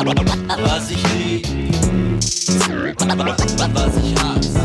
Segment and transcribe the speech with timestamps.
[0.00, 1.46] Was ich lieb,
[2.96, 4.60] was ich hasse.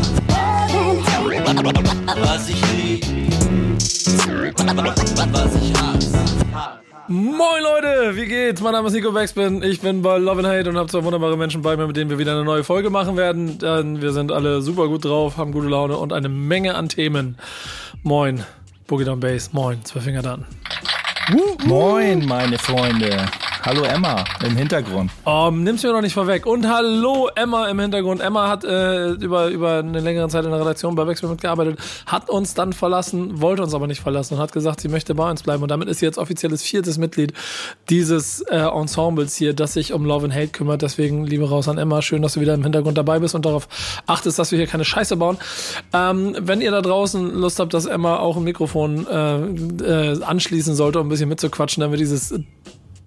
[2.22, 3.06] Was ich lieb,
[5.34, 6.20] was ich hasse.
[7.10, 8.62] Moin Leute, wie geht's?
[8.62, 11.36] Mein Name ist Nico Backspin, ich bin bei Love and Hate und habe zwei wunderbare
[11.36, 13.60] Menschen bei mir, mit denen wir wieder eine neue Folge machen werden.
[13.60, 17.38] Denn wir sind alle super gut drauf, haben gute Laune und eine Menge an Themen.
[18.04, 18.46] Moin,
[18.88, 20.46] Boogie Down Bass, moin, zwei Finger dann.
[21.66, 23.26] Moin, meine Freunde.
[23.66, 25.10] Hallo Emma im Hintergrund.
[25.26, 26.46] Oh, nimm's mir doch nicht vorweg.
[26.46, 28.22] Und hallo Emma im Hintergrund.
[28.22, 32.30] Emma hat äh, über, über eine längere Zeit in der Redaktion bei Wechsel mitgearbeitet, hat
[32.30, 35.42] uns dann verlassen, wollte uns aber nicht verlassen und hat gesagt, sie möchte bei uns
[35.42, 35.64] bleiben.
[35.64, 37.34] Und damit ist sie jetzt offizielles viertes Mitglied
[37.90, 40.84] dieses äh, Ensembles hier, das sich um Love and Hate kümmert.
[40.84, 42.04] Deswegen liebe raus an Emma.
[42.04, 43.68] Schön, dass du wieder im Hintergrund dabei bist und darauf
[44.06, 45.40] achtest, dass wir hier keine Scheiße bauen.
[45.92, 50.76] Ähm, wenn ihr da draußen Lust habt, dass Emma auch ein Mikrofon äh, äh, anschließen
[50.76, 52.32] sollte, um ein bisschen mitzuquatschen, damit dieses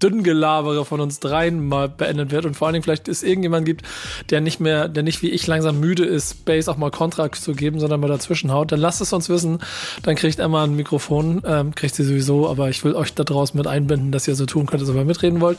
[0.02, 3.82] Dünngelabere von uns dreien mal beendet wird und vor allen Dingen vielleicht es irgendjemand gibt,
[4.30, 7.54] der nicht mehr, der nicht wie ich langsam müde ist, Bass auch mal Kontra zu
[7.54, 9.58] geben, sondern mal dazwischen haut, dann lasst es uns wissen.
[10.02, 13.56] Dann kriegt Emma ein Mikrofon, ähm, kriegt sie sowieso, aber ich will euch da draußen
[13.56, 15.58] mit einbinden, dass ihr so tun könnt, dass ihr mal mitreden wollt.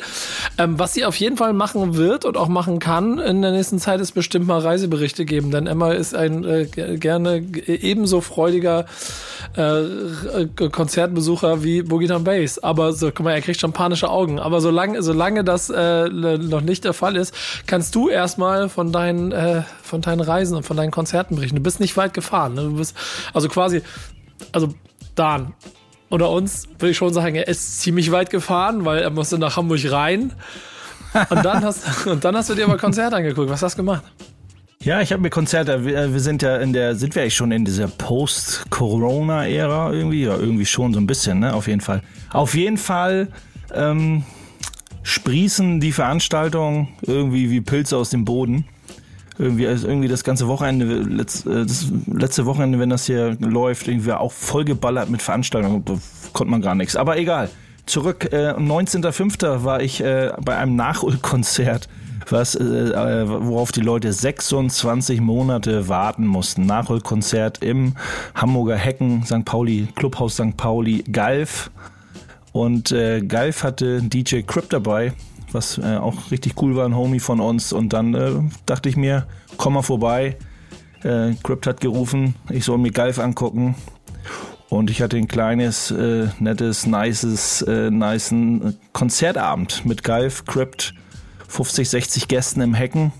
[0.57, 3.79] Ähm, was sie auf jeden Fall machen wird und auch machen kann in der nächsten
[3.79, 8.85] Zeit ist bestimmt mal Reiseberichte geben, denn Emma ist ein äh, gerne ebenso freudiger
[9.55, 12.59] äh, Konzertbesucher wie Boogie Down Bass.
[12.59, 14.28] Aber so, guck mal, er kriegt schon panische Augen.
[14.37, 17.33] Aber solange, solange das äh, noch nicht der Fall ist,
[17.65, 21.55] kannst du erstmal von deinen, äh, von deinen Reisen und von deinen Konzerten berichten.
[21.55, 22.53] Du bist nicht weit gefahren.
[22.53, 22.63] Ne?
[22.63, 22.95] Du bist
[23.33, 23.81] also quasi,
[24.51, 24.73] also
[25.15, 25.53] Dan,
[26.09, 29.57] oder uns würde ich schon sagen, er ist ziemlich weit gefahren, weil er musste nach
[29.57, 30.33] Hamburg rein.
[31.29, 33.49] Und dann hast, und dann hast du dir mal Konzert angeguckt.
[33.49, 34.03] Was hast du gemacht?
[34.81, 37.51] Ja, ich habe mir Konzerte, wir, wir, sind ja in der, sind wir eigentlich schon
[37.51, 40.23] in dieser Post-Corona-Ära irgendwie?
[40.23, 41.53] Ja, irgendwie schon so ein bisschen, ne?
[41.53, 42.01] Auf jeden Fall.
[42.31, 43.27] Auf jeden Fall
[43.75, 44.23] ähm,
[45.03, 48.65] sprießen die Veranstaltungen irgendwie wie Pilze aus dem Boden.
[49.37, 53.87] Irgendwie, also irgendwie das ganze Wochenende, letzt, äh, das letzte Wochenende, wenn das hier läuft,
[53.87, 55.85] irgendwie auch vollgeballert mit Veranstaltungen.
[55.85, 55.97] Da
[56.33, 56.95] konnte man gar nichts.
[56.95, 57.49] Aber egal.
[57.85, 59.63] Zurück, äh, 19.05.
[59.63, 61.87] war ich äh, bei einem Nachholkonzert
[62.31, 66.65] was, äh, äh, worauf die Leute 26 Monate warten mussten.
[66.65, 67.95] Nachholkonzert im
[68.35, 69.45] Hamburger Hecken, St.
[69.45, 70.55] Pauli, Clubhaus St.
[70.57, 71.71] Pauli, Galf.
[72.51, 75.13] Und äh, Galf hatte DJ Crip dabei,
[75.51, 77.73] was äh, auch richtig cool war, ein Homie von uns.
[77.73, 78.31] Und dann äh,
[78.65, 79.27] dachte ich mir,
[79.57, 80.37] komm mal vorbei.
[81.03, 83.75] Äh, Crypt hat gerufen, ich soll mir Galf angucken.
[84.69, 90.93] Und ich hatte ein kleines, äh, nettes, nices, äh, nicen Konzertabend mit Galf, Crypt
[91.47, 93.11] 50, 60 Gästen im Hecken.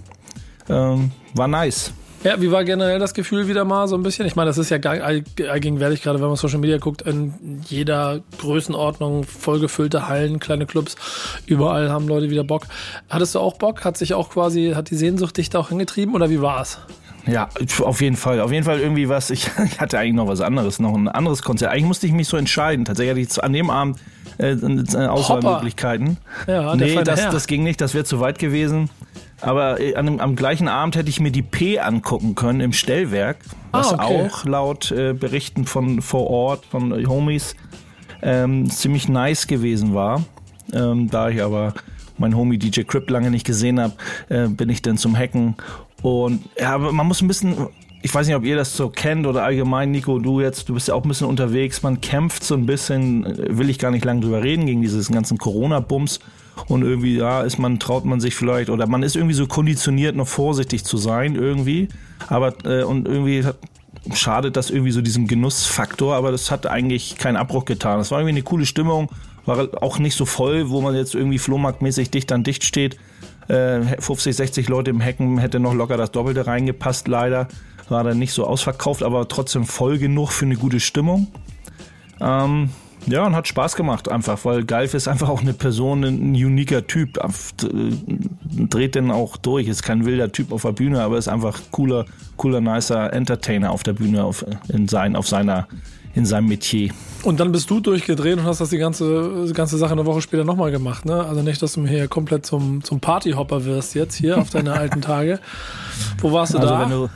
[0.70, 1.92] Ähm, war nice.
[2.24, 4.26] Ja, wie war generell das Gefühl wieder mal so ein bisschen?
[4.26, 9.24] Ich meine, das ist ja allgegenwärtig, gerade wenn man Social Media guckt, in jeder Größenordnung
[9.24, 10.98] vollgefüllte Hallen, kleine Clubs,
[11.46, 12.68] überall haben Leute wieder Bock.
[13.10, 13.86] Hattest du auch Bock?
[13.86, 16.80] Hat sich auch quasi, hat die Sehnsucht dich da auch hingetrieben oder wie war es?
[17.26, 17.50] Ja,
[17.82, 18.42] auf jeden Fall.
[18.42, 19.30] Auf jeden Fall irgendwie was.
[19.30, 21.72] Ich, ich, hatte eigentlich noch was anderes, noch ein anderes Konzert.
[21.72, 22.84] Eigentlich musste ich mich so entscheiden.
[22.84, 24.00] Tatsächlich hatte ich an dem Abend
[24.40, 26.18] äh, äh, Auswahlmöglichkeiten.
[26.48, 28.90] Ja, nee, das, das ging nicht, das wäre zu weit gewesen.
[29.42, 33.38] Aber äh, an, am gleichen Abend hätte ich mir die P angucken können im Stellwerk,
[33.72, 34.30] was ah, okay.
[34.30, 37.56] auch laut äh, Berichten von vor Ort, von Homies,
[38.22, 40.24] ähm, ziemlich nice gewesen war.
[40.74, 41.74] Ähm, da ich aber
[42.18, 43.94] mein Homie DJ Crip lange nicht gesehen habe,
[44.30, 45.56] äh, bin ich dann zum Hacken.
[46.02, 47.68] Und ja, man muss ein bisschen
[48.02, 50.88] ich weiß nicht, ob ihr das so kennt oder allgemein, Nico, du jetzt, du bist
[50.88, 51.84] ja auch ein bisschen unterwegs.
[51.84, 53.26] Man kämpft so ein bisschen,
[53.58, 56.20] will ich gar nicht lange drüber reden, gegen dieses ganzen Corona-Bums.
[56.68, 60.16] Und irgendwie, ja, ist man, traut man sich vielleicht, oder man ist irgendwie so konditioniert,
[60.16, 61.90] noch vorsichtig zu sein, irgendwie.
[62.28, 63.58] Aber, äh, und irgendwie hat,
[64.14, 68.00] schadet das irgendwie so diesem Genussfaktor, aber das hat eigentlich keinen Abbruch getan.
[68.00, 69.10] Es war irgendwie eine coole Stimmung,
[69.46, 72.98] war auch nicht so voll, wo man jetzt irgendwie flohmarktmäßig dicht an dicht steht.
[73.48, 77.48] Äh, 50, 60 Leute im Hecken hätte noch locker das Doppelte reingepasst, leider
[77.92, 81.28] war dann nicht so ausverkauft, aber trotzdem voll genug für eine gute Stimmung.
[82.22, 82.70] Ähm,
[83.08, 86.86] ja, und hat Spaß gemacht einfach, weil Galf ist einfach auch eine Person, ein uniker
[86.86, 87.18] Typ.
[88.70, 92.06] Dreht denn auch durch, ist kein wilder Typ auf der Bühne, aber ist einfach cooler,
[92.38, 95.68] cooler, nicer Entertainer auf der Bühne, auf, in, sein, auf seiner,
[96.14, 96.92] in seinem Metier.
[97.24, 100.22] Und dann bist du durchgedreht und hast das die ganze, die ganze Sache eine Woche
[100.22, 101.26] später nochmal gemacht, ne?
[101.26, 105.02] Also nicht, dass du hier komplett zum, zum Partyhopper wirst jetzt hier auf deine alten
[105.02, 105.40] Tage.
[106.20, 107.10] Wo warst du also da?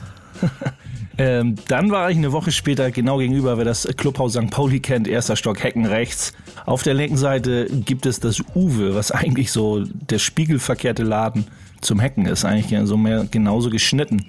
[1.16, 4.50] Ähm, dann war ich eine Woche später genau gegenüber, wer das Clubhaus St.
[4.50, 6.32] Pauli kennt, erster Stock Hecken rechts.
[6.66, 11.46] Auf der linken Seite gibt es das Uwe, was eigentlich so der spiegelverkehrte Laden
[11.80, 14.26] zum Hecken ist, eigentlich so mehr genauso geschnitten.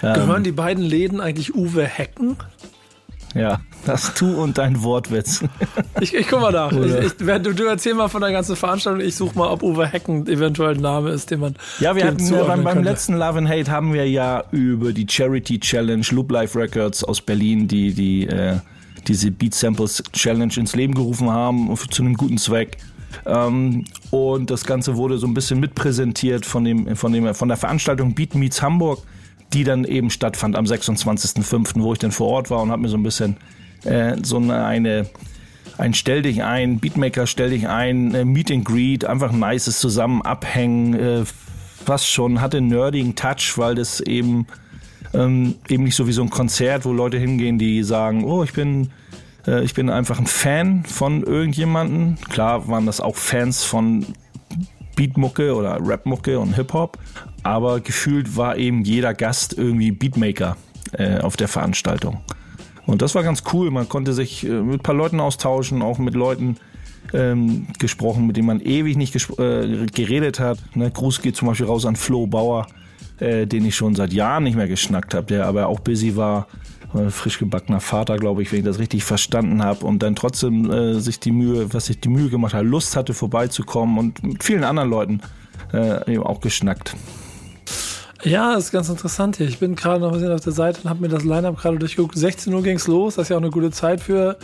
[0.00, 2.36] Gehören ähm, die beiden Läden eigentlich Uwe Hecken?
[3.36, 5.44] Ja, das Tu und dein Wortwitz.
[5.98, 6.72] Ich, ich guck mal nach.
[6.72, 9.00] Ich, ich, du, du erzähl mal von der ganzen Veranstaltung.
[9.00, 11.56] Ich suche mal, ob Uwe Hecken eventuell ein Name ist, den man.
[11.80, 15.06] Ja, wir hatten ja, beim, beim letzten Love and Hate haben wir ja über die
[15.08, 18.56] Charity Challenge Loop Life Records aus Berlin, die die äh,
[19.08, 22.76] diese Beat Samples Challenge ins Leben gerufen haben zu einem guten Zweck.
[23.24, 27.56] Ähm, und das Ganze wurde so ein bisschen mitpräsentiert von dem von dem von der
[27.56, 29.02] Veranstaltung Beat Meets Hamburg
[29.52, 32.88] die dann eben stattfand am 26.05., wo ich dann vor Ort war und habe mir
[32.88, 33.36] so ein bisschen
[33.84, 35.06] äh, so eine,
[35.78, 39.78] ein Stell dich ein, Beatmaker stell dich ein, äh, Meet and Greet, einfach ein nices
[39.78, 41.24] Zusammen abhängen, äh,
[41.84, 44.46] was schon, hatte einen nerdigen Touch, weil das eben
[45.14, 48.52] ähm, eben nicht so wie so ein Konzert, wo Leute hingehen, die sagen, oh, ich
[48.52, 48.90] bin
[49.46, 52.18] äh, ich bin einfach ein Fan von irgendjemanden.
[52.28, 54.06] Klar waren das auch Fans von
[54.96, 56.98] Beatmucke oder Rapmucke und Hip-Hop,
[57.46, 60.56] aber gefühlt war eben jeder Gast irgendwie Beatmaker
[60.92, 62.20] äh, auf der Veranstaltung.
[62.86, 63.70] Und das war ganz cool.
[63.70, 66.56] Man konnte sich äh, mit ein paar Leuten austauschen, auch mit Leuten
[67.14, 70.58] ähm, gesprochen, mit denen man ewig nicht äh, geredet hat.
[70.74, 70.90] Ne?
[70.90, 72.66] Gruß geht zum Beispiel raus an Flo Bauer,
[73.20, 76.48] äh, den ich schon seit Jahren nicht mehr geschnackt habe, der aber auch busy war.
[76.94, 80.68] Äh, frisch gebackener Vater, glaube ich, wenn ich das richtig verstanden habe und dann trotzdem
[80.68, 84.42] äh, sich die Mühe, was sich die Mühe gemacht hat, Lust hatte vorbeizukommen und mit
[84.42, 85.20] vielen anderen Leuten
[86.06, 86.94] eben auch geschnackt.
[88.26, 89.46] Ja, ist ganz interessant hier.
[89.46, 91.78] Ich bin gerade noch ein bisschen auf der Seite und habe mir das Line-Up gerade
[91.78, 92.18] durchgeguckt.
[92.18, 94.36] 16 Uhr ging es los, das ist ja auch eine gute Zeit für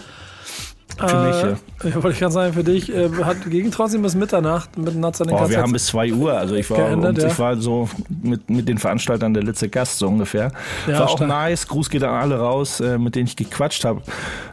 [1.00, 1.88] für äh, mich, ja.
[1.90, 1.94] ja.
[1.94, 5.28] Wollte ich gerade sagen, für dich äh, hat, ging trotzdem bis Mitternacht mit Nuts an
[5.28, 7.28] den Boah, Wir haben bis 2 Uhr, also ich war, geendet, und, ja.
[7.28, 7.88] ich war so
[8.22, 10.52] mit, mit den Veranstaltern der letzte Gast so ungefähr.
[10.86, 11.28] Ja, war auch stark.
[11.28, 14.02] nice, Gruß geht an alle raus, äh, mit denen ich gequatscht habe.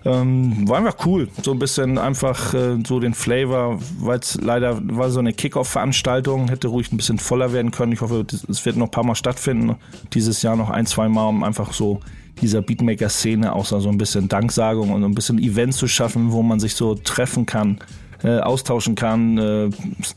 [0.05, 4.79] Ähm, war einfach cool, so ein bisschen einfach äh, so den Flavor, weil es leider
[4.81, 7.91] war so eine Kickoff-Veranstaltung, hätte ruhig ein bisschen voller werden können.
[7.91, 9.75] Ich hoffe, es wird noch ein paar Mal stattfinden,
[10.13, 11.99] dieses Jahr noch ein, zwei Mal, um einfach so
[12.41, 16.59] dieser Beatmaker-Szene auch so ein bisschen Danksagung und ein bisschen Event zu schaffen, wo man
[16.59, 17.79] sich so treffen kann,
[18.23, 19.69] äh, austauschen kann, äh,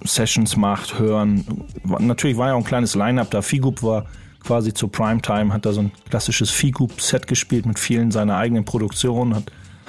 [0.05, 1.45] Sessions macht, hören.
[2.01, 3.43] Natürlich war ja auch ein kleines Line-Up da.
[3.43, 4.07] Figup war
[4.43, 9.35] quasi zur Primetime, hat da so ein klassisches Figup-Set gespielt mit vielen seiner eigenen Produktionen,
[9.35, 9.45] hat,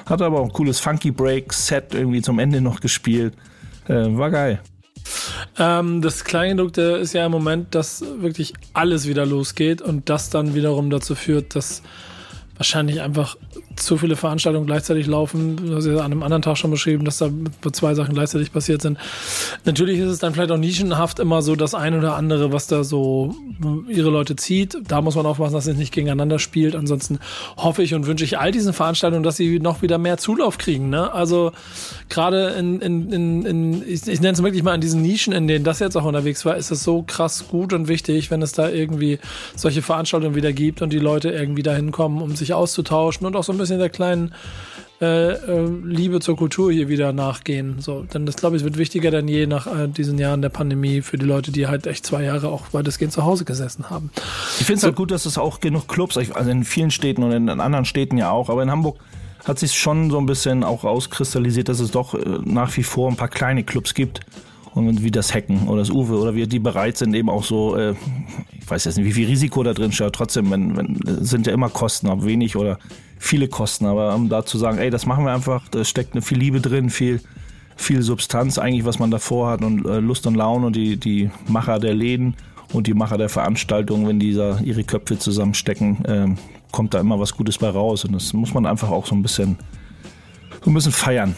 [0.06, 3.34] hat aber auch ein cooles Funky Break-Set irgendwie zum Ende noch gespielt.
[3.88, 4.62] Äh, war geil.
[5.58, 10.56] Ähm, das Kleingedruckte ist ja im Moment, dass wirklich alles wieder losgeht und das dann
[10.56, 11.82] wiederum dazu führt, dass
[12.58, 13.38] wahrscheinlich einfach
[13.76, 15.58] zu viele Veranstaltungen gleichzeitig laufen.
[15.58, 17.30] Du hast ja an einem anderen Tag schon beschrieben, dass da
[17.72, 18.98] zwei Sachen gleichzeitig passiert sind.
[19.66, 22.84] Natürlich ist es dann vielleicht auch nischenhaft immer so das eine oder andere, was da
[22.84, 23.36] so
[23.88, 24.78] ihre Leute zieht.
[24.88, 26.76] Da muss man aufpassen, dass es nicht gegeneinander spielt.
[26.76, 27.20] Ansonsten
[27.58, 30.90] hoffe ich und wünsche ich all diesen Veranstaltungen, dass sie noch wieder mehr Zulauf kriegen.
[30.90, 31.12] Ne?
[31.12, 31.52] Also
[32.10, 35.48] gerade in, in, in, in ich, ich nenne es wirklich mal in diesen Nischen, in
[35.48, 38.52] denen das jetzt auch unterwegs war, ist es so krass gut und wichtig, wenn es
[38.52, 39.20] da irgendwie
[39.56, 43.44] solche Veranstaltungen wieder gibt und die Leute irgendwie dahin kommen, um sich auszutauschen und auch
[43.44, 44.34] so ein bisschen der kleinen
[45.02, 47.80] äh, äh, Liebe zur Kultur hier wieder nachgehen.
[47.80, 51.02] So, denn das glaube ich wird wichtiger denn je nach äh, diesen Jahren der Pandemie
[51.02, 54.12] für die Leute, die halt echt zwei Jahre auch weitestgehend zu Hause gesessen haben.
[54.60, 57.24] Ich finde es so, halt gut, dass es auch genug Clubs, also in vielen Städten
[57.24, 58.98] und in anderen Städten ja auch, aber in Hamburg
[59.44, 63.10] hat sich schon so ein bisschen auch rauskristallisiert, dass es doch äh, nach wie vor
[63.10, 64.22] ein paar kleine Clubs gibt
[64.74, 67.76] und wie das Hacken oder das Uwe oder wie die bereit sind, eben auch so,
[67.76, 67.94] äh,
[68.58, 71.54] ich weiß jetzt nicht, wie viel Risiko da drin steht, trotzdem, wenn, wenn, sind ja
[71.54, 72.80] immer Kosten, ob wenig oder
[73.24, 76.22] viele Kosten, aber um da zu sagen, ey, das machen wir einfach, da steckt eine
[76.22, 77.22] viel Liebe drin, viel,
[77.78, 81.32] viel Substanz eigentlich, was man davor hat und äh, Lust und Laune und die, die
[81.48, 82.36] Macher der Läden
[82.74, 86.36] und die Macher der Veranstaltungen, wenn die da ihre Köpfe zusammenstecken, äh,
[86.74, 89.22] kommt da immer was Gutes bei raus und das muss man einfach auch so ein
[89.22, 89.58] bisschen,
[90.62, 91.36] so ein bisschen feiern.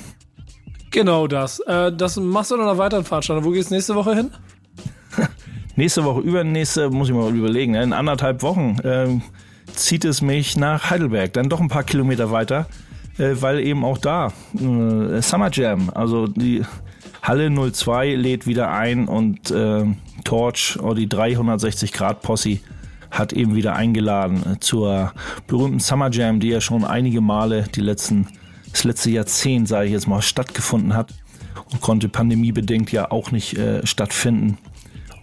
[0.90, 1.60] Genau das.
[1.60, 3.46] Äh, das machst du dann noch weiter in Veranstaltungen.
[3.46, 4.32] Wo gehst du nächste Woche hin?
[5.76, 7.74] nächste Woche, übernächste, muss ich mal überlegen.
[7.74, 7.84] Ne?
[7.84, 9.20] In anderthalb Wochen äh,
[9.76, 12.68] zieht es mich nach Heidelberg, dann doch ein paar Kilometer weiter,
[13.18, 16.64] äh, weil eben auch da äh, Summer Jam, also die
[17.22, 19.86] Halle 02 lädt wieder ein und äh,
[20.24, 22.60] Torch oder die 360 Grad Posse
[23.12, 25.14] hat eben wieder eingeladen äh, zur
[25.48, 28.28] berühmten Summer Jam, die ja schon einige Male die letzten
[28.76, 31.14] das letzte Jahrzehnt, sage ich jetzt mal, stattgefunden hat
[31.72, 34.58] und konnte pandemiebedingt ja auch nicht äh, stattfinden.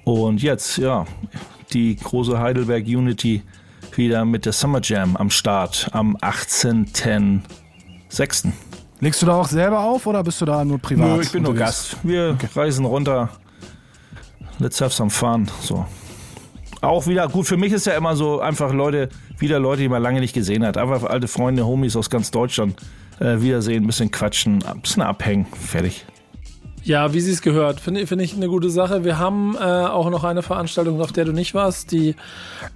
[0.05, 1.07] Und jetzt, ja,
[1.73, 3.43] die große Heidelberg Unity
[3.97, 8.53] wieder mit der Summer Jam am Start am 18.06.
[9.01, 11.17] Legst du da auch selber auf oder bist du da nur privat?
[11.17, 11.97] Nö, ich bin nur Gast.
[12.03, 12.49] Wir okay.
[12.55, 13.31] reisen runter.
[14.59, 15.49] Let's have some fun.
[15.61, 15.87] So.
[16.81, 19.09] Auch wieder, gut, für mich ist ja immer so einfach Leute,
[19.39, 20.77] wieder Leute, die man lange nicht gesehen hat.
[20.77, 22.77] Einfach alte Freunde, Homies aus ganz Deutschland
[23.21, 26.05] äh, wiedersehen, ein bisschen quatschen, ein bisschen abhängen, fertig.
[26.85, 29.05] Ja, wie sie es gehört, finde find ich eine gute Sache.
[29.05, 32.17] Wir haben äh, auch noch eine Veranstaltung, auf der du nicht warst, die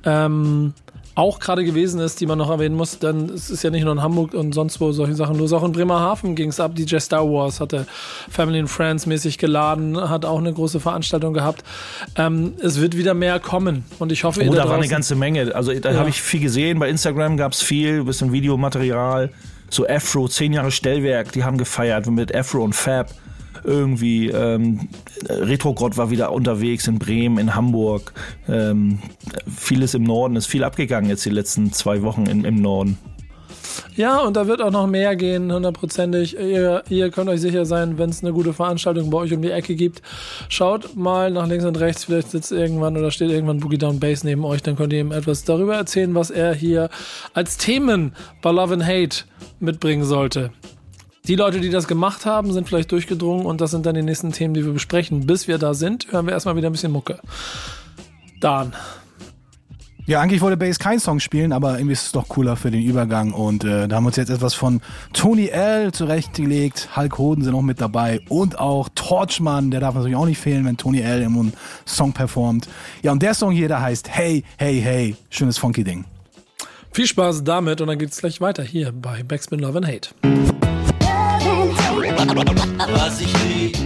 [0.05, 0.75] ähm,
[1.17, 3.93] auch gerade gewesen ist, die man noch erwähnen muss, dann es ist ja nicht nur
[3.95, 6.75] in Hamburg und sonst wo solche Sachen, nur auch in Bremerhaven ging es ab.
[6.75, 7.87] DJ Star Wars hatte
[8.31, 11.65] Family and Friends mäßig geladen, hat auch eine große Veranstaltung gehabt.
[12.17, 15.17] Ähm, es wird wieder mehr kommen und ich hoffe, oh, da, da war eine ganze
[15.17, 15.55] Menge.
[15.55, 15.99] Also da ja.
[15.99, 16.79] habe ich viel gesehen.
[16.79, 19.31] Bei Instagram gab es viel, bisschen Videomaterial.
[19.71, 23.09] So Afro, zehn Jahre Stellwerk, die haben gefeiert mit Afro und Fab
[23.65, 24.29] irgendwie.
[24.29, 24.89] Ähm,
[25.29, 28.13] Retrogrott war wieder unterwegs in Bremen, in Hamburg.
[28.49, 28.99] Ähm,
[29.47, 32.99] vieles im Norden, ist viel abgegangen jetzt die letzten zwei Wochen im, im Norden.
[33.97, 36.39] Ja, und da wird auch noch mehr gehen, hundertprozentig.
[36.39, 39.51] Ihr, ihr könnt euch sicher sein, wenn es eine gute Veranstaltung bei euch um die
[39.51, 40.03] Ecke gibt.
[40.49, 44.25] Schaut mal nach links und rechts, vielleicht sitzt irgendwann oder steht irgendwann Boogie Down Bass
[44.25, 46.91] neben euch, dann könnt ihr ihm etwas darüber erzählen, was er hier
[47.33, 49.25] als Themen bei Love and Hate
[49.61, 50.51] mitbringen sollte.
[51.27, 54.31] Die Leute, die das gemacht haben, sind vielleicht durchgedrungen und das sind dann die nächsten
[54.31, 55.27] Themen, die wir besprechen.
[55.27, 57.19] Bis wir da sind, hören wir erstmal wieder ein bisschen Mucke.
[58.41, 58.73] Dan.
[60.09, 62.81] Ja, eigentlich wollte Bass kein Song spielen, aber irgendwie ist es doch cooler für den
[62.81, 63.33] Übergang.
[63.33, 64.81] Und äh, da haben wir uns jetzt etwas von
[65.13, 66.91] Tony L zurechtgelegt.
[66.97, 68.21] Hulk Hoden sind auch mit dabei.
[68.29, 71.53] Und auch Torchman, der darf natürlich auch nicht fehlen, wenn Tony L im
[71.87, 72.69] Song performt.
[73.03, 75.17] Ja, und der Song hier, der heißt Hey, Hey, Hey.
[75.29, 76.05] Schönes funky Ding.
[76.93, 80.56] Viel Spaß damit und dann geht's gleich weiter hier bei Backspin Love and Hate.
[82.17, 83.77] Was ich lieb,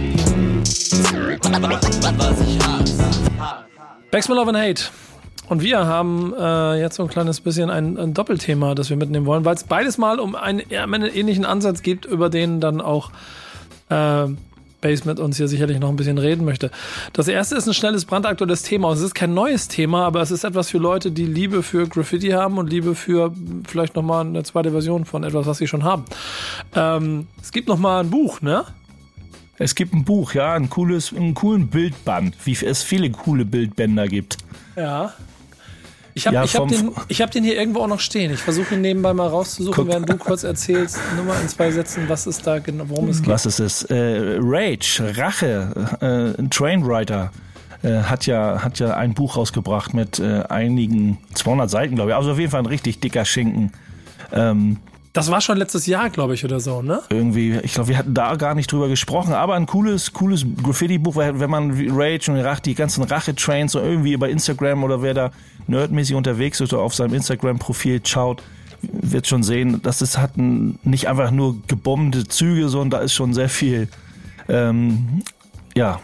[4.55, 4.83] Hate.
[5.49, 9.25] Und wir haben äh, jetzt so ein kleines bisschen ein, ein Doppelthema, das wir mitnehmen
[9.25, 13.11] wollen, weil es beides mal um einen, einen ähnlichen Ansatz gibt, über den dann auch
[13.89, 14.27] äh,
[14.81, 16.71] Base mit uns hier sicherlich noch ein bisschen reden möchte.
[17.13, 18.91] Das erste ist ein schnelles, brandaktuelles Thema.
[18.91, 22.29] Es ist kein neues Thema, aber es ist etwas für Leute, die Liebe für Graffiti
[22.29, 23.33] haben und Liebe für
[23.67, 26.05] vielleicht nochmal eine zweite Version von etwas, was sie schon haben.
[26.75, 28.65] Ähm, es gibt nochmal ein Buch, ne?
[29.57, 34.07] Es gibt ein Buch, ja, ein cooles, einen coolen Bildband, wie es viele coole Bildbänder
[34.07, 34.37] gibt.
[34.75, 35.13] Ja.
[36.13, 38.33] Ich habe ja, hab den, hab den hier irgendwo auch noch stehen.
[38.33, 39.87] Ich versuche ihn nebenbei mal rauszusuchen, Guck.
[39.87, 43.21] während du kurz erzählst, nur mal in zwei Sätzen, was ist da genau, worum es
[43.21, 43.29] geht.
[43.29, 43.83] Was ist es?
[43.83, 47.31] Äh, Rage, Rache, äh, Trainwriter
[47.83, 52.15] äh, hat ja hat ja ein Buch rausgebracht mit äh, einigen 200 Seiten, glaube ich.
[52.15, 53.71] Also auf jeden Fall ein richtig dicker Schinken.
[54.31, 54.77] Ähm,
[55.13, 57.01] das war schon letztes Jahr, glaube ich, oder so, ne?
[57.09, 61.15] Irgendwie, ich glaube, wir hatten da gar nicht drüber gesprochen, aber ein cooles, cooles Graffiti-Buch,
[61.17, 65.31] wenn man Rage und Rach, die ganzen Rache-Trains so irgendwie bei Instagram oder wer da
[65.67, 68.41] nerdmäßig unterwegs ist oder auf seinem Instagram-Profil schaut,
[68.81, 73.33] wird schon sehen, dass es hat nicht einfach nur gebombte Züge, sondern da ist schon
[73.33, 73.89] sehr viel,
[74.47, 75.23] ähm,
[75.75, 75.99] ja,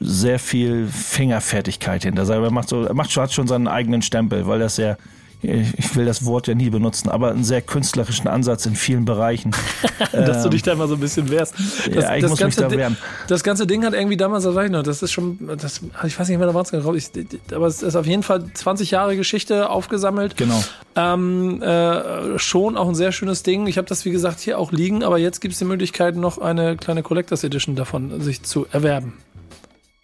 [0.00, 2.28] sehr viel Fingerfertigkeit hinter.
[2.28, 4.96] Er macht so, er macht hat schon seinen eigenen Stempel, weil das sehr
[5.40, 9.52] ich will das Wort ja nie benutzen, aber einen sehr künstlerischen Ansatz in vielen Bereichen.
[10.12, 11.54] Dass du dich da immer so ein bisschen wehrst.
[11.54, 12.96] Das, ja, ich das muss ganze, mich da wehren.
[13.28, 16.28] Das ganze Ding hat irgendwie damals, das ich noch, das ist schon, das, ich weiß
[16.28, 19.70] nicht mehr, da war es genau, aber es ist auf jeden Fall 20 Jahre Geschichte
[19.70, 20.36] aufgesammelt.
[20.36, 20.62] Genau.
[20.96, 23.68] Ähm, äh, schon auch ein sehr schönes Ding.
[23.68, 26.38] Ich habe das, wie gesagt, hier auch liegen, aber jetzt gibt es die Möglichkeit, noch
[26.38, 29.14] eine kleine Collectors Edition davon sich zu erwerben.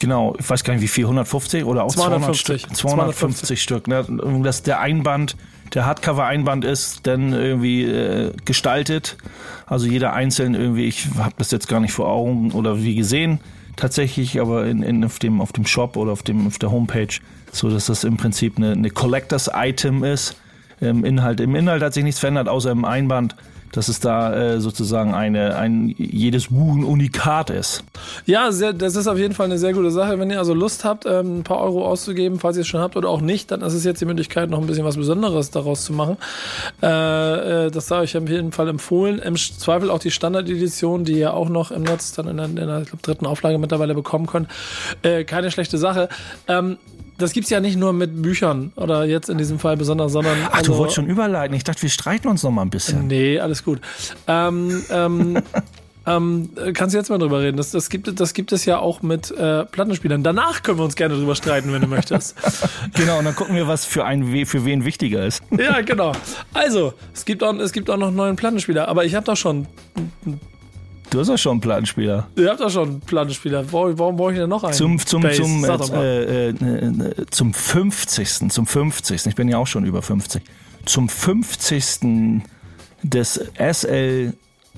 [0.04, 3.88] Genau, ich weiß gar nicht wie viel, 150 oder auch 250 Stück, 250 Stück.
[3.88, 4.04] Ne?
[4.42, 5.34] Dass der Einband,
[5.73, 9.16] der Hardcover-Einband ist dann irgendwie äh, gestaltet.
[9.64, 13.40] Also jeder einzeln irgendwie, ich habe das jetzt gar nicht vor Augen oder wie gesehen
[13.76, 17.08] tatsächlich, aber in, in, auf, dem, auf dem Shop oder auf, dem, auf der Homepage,
[17.50, 20.37] so dass das im Prinzip eine, eine Collectors-Item ist.
[20.82, 23.37] Im Inhalt, Im Inhalt hat sich nichts verändert, außer im Einband
[23.74, 27.82] dass es da äh, sozusagen eine, ein jedes Buch ein Unikat ist.
[28.24, 30.18] Ja, sehr, das ist auf jeden Fall eine sehr gute Sache.
[30.20, 32.96] Wenn ihr also Lust habt, ähm, ein paar Euro auszugeben, falls ihr es schon habt
[32.96, 35.84] oder auch nicht, dann ist es jetzt die Möglichkeit, noch ein bisschen was Besonderes daraus
[35.84, 36.18] zu machen.
[36.82, 39.18] Äh, äh, das sei euch auf jeden Fall empfohlen.
[39.18, 42.54] Im Zweifel auch die Standard-Edition, die ihr auch noch im Netz dann in der, in
[42.54, 44.48] der glaub, dritten Auflage mittlerweile bekommen könnt.
[45.02, 46.08] Äh, keine schlechte Sache.
[46.46, 46.78] Ähm,
[47.18, 50.37] das gibt's ja nicht nur mit Büchern oder jetzt in diesem Fall besonders, sondern.
[50.47, 51.56] Ach, also, du wolltest schon überleiten.
[51.56, 53.06] Ich dachte, wir streiten uns noch mal ein bisschen.
[53.06, 53.80] Nee, alles gut.
[54.26, 55.42] Ähm, ähm,
[56.06, 57.56] ähm, kannst du jetzt mal drüber reden?
[57.56, 60.23] Das, das, gibt, das gibt es ja auch mit äh, Plattenspielern.
[60.23, 62.37] Danach können wir uns gerne drüber streiten, wenn du möchtest.
[62.94, 65.42] genau, und dann gucken wir, was für, einen, für wen wichtiger ist.
[65.56, 66.12] ja, genau.
[66.52, 69.37] Also, es gibt auch, es gibt auch noch einen neuen Plattenspieler, aber ich habe doch
[69.37, 69.66] schon
[71.11, 72.26] Du hast doch schon einen Plattenspieler.
[72.37, 73.64] Ihr habt doch schon einen Plattenspieler.
[73.73, 74.73] Warum, warum brauche ich denn noch einen?
[74.73, 78.50] Zum, zum, zum, äh, äh, zum 50.
[78.50, 79.26] Zum 50.
[79.26, 80.42] Ich bin ja auch schon über 50.
[80.84, 82.42] Zum 50.
[83.02, 84.32] des SL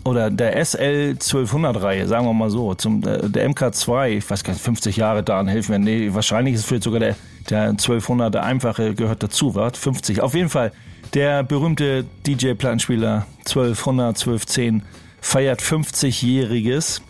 [0.04, 4.44] oder der SL 1200 Reihe, sagen wir mal so, zum äh, der MK2, ich weiß
[4.44, 5.78] gar nicht, 50 Jahre da, helfen mir.
[5.78, 7.16] Nee, wahrscheinlich ist vielleicht sogar der
[7.50, 10.20] der 1200 der einfache gehört dazu, war 50.
[10.20, 10.72] Auf jeden Fall
[11.14, 14.82] der berühmte DJ Plattenspieler 1200 1210
[15.26, 17.00] feiert 50-jähriges.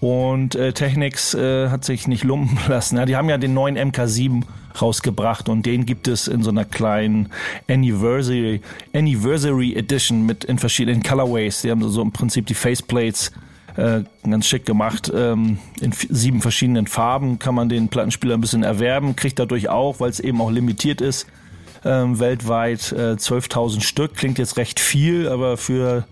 [0.00, 2.96] Und äh, Technics äh, hat sich nicht lumpen lassen.
[2.96, 4.42] Ja, die haben ja den neuen MK7
[4.80, 7.30] rausgebracht und den gibt es in so einer kleinen
[7.68, 8.60] Anniversary,
[8.94, 11.62] Anniversary Edition mit in verschiedenen Colorways.
[11.62, 13.32] Die haben so, im Prinzip die Faceplates
[13.76, 15.10] äh, ganz schick gemacht.
[15.14, 19.98] Ähm, in sieben verschiedenen Farben kann man den Plattenspieler ein bisschen erwerben, kriegt dadurch auch,
[19.98, 21.26] weil es eben auch limitiert ist,
[21.86, 24.14] ähm, weltweit äh, 12.000 Stück.
[24.14, 26.04] Klingt jetzt recht viel, aber für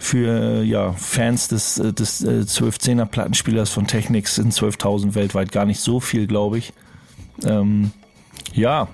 [0.00, 5.66] für ja, Fans des, äh, des äh, 12-10er Plattenspielers von Technics sind 12.000 weltweit gar
[5.66, 6.72] nicht so viel, glaube ich.
[7.44, 7.92] Ähm,
[8.54, 8.88] ja,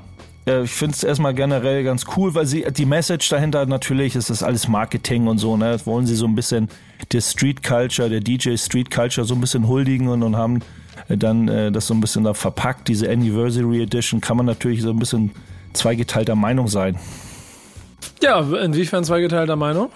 [0.46, 4.30] äh, ich finde es erstmal generell ganz cool, weil sie die Message dahinter natürlich ist
[4.30, 5.70] das alles Marketing und so, ne?
[5.70, 6.68] Das wollen sie so ein bisschen
[7.12, 10.60] der Street Culture, der DJ Street Culture so ein bisschen huldigen und, und haben
[11.08, 12.88] äh, dann äh, das so ein bisschen da verpackt.
[12.88, 15.30] Diese Anniversary Edition kann man natürlich so ein bisschen
[15.72, 16.98] zweigeteilter Meinung sein.
[18.20, 19.90] Ja, inwiefern zweigeteilter Meinung?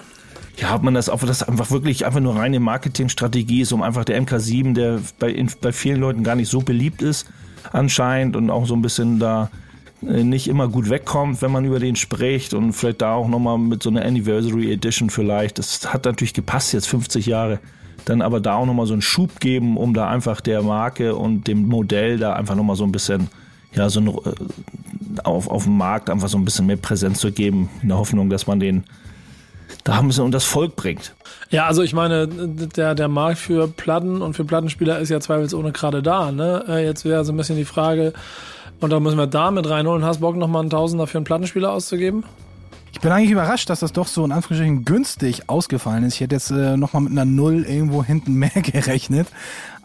[0.61, 4.05] Ja, ob man das, ob das einfach wirklich einfach nur reine Marketingstrategie ist, um einfach
[4.05, 7.31] der MK7, der bei, in, bei vielen Leuten gar nicht so beliebt ist,
[7.73, 9.51] anscheinend und auch so ein bisschen da
[10.07, 13.57] äh, nicht immer gut wegkommt, wenn man über den spricht und vielleicht da auch nochmal
[13.59, 15.59] mit so einer Anniversary Edition vielleicht.
[15.59, 17.59] Das hat natürlich gepasst jetzt 50 Jahre.
[18.05, 21.47] Dann aber da auch nochmal so einen Schub geben, um da einfach der Marke und
[21.47, 23.29] dem Modell da einfach nochmal so ein bisschen,
[23.75, 27.33] ja, so ein, äh, auf, auf dem Markt einfach so ein bisschen mehr Präsenz zu
[27.33, 28.85] geben, in der Hoffnung, dass man den
[29.85, 31.15] da haben sie und das Volk bringt.
[31.51, 35.73] Ja, also ich meine, der, der Markt für Platten und für Plattenspieler ist ja zweifelsohne
[35.73, 36.31] gerade da.
[36.31, 36.65] Ne?
[36.69, 38.13] Äh, jetzt wäre so ein bisschen die Frage,
[38.81, 40.05] und da müssen wir da mit reinholen.
[40.05, 42.25] Hast Bock, nochmal einen Tausender für einen Plattenspieler auszugeben?
[42.93, 46.15] Ich bin eigentlich überrascht, dass das doch so in Anführungsstrichen günstig ausgefallen ist.
[46.15, 49.29] Ich hätte jetzt äh, nochmal mit einer Null irgendwo hinten mehr gerechnet.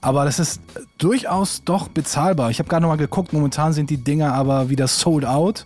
[0.01, 0.61] Aber das ist
[0.97, 2.51] durchaus doch bezahlbar.
[2.51, 5.65] Ich habe gerade nochmal geguckt, momentan sind die Dinger aber wieder sold out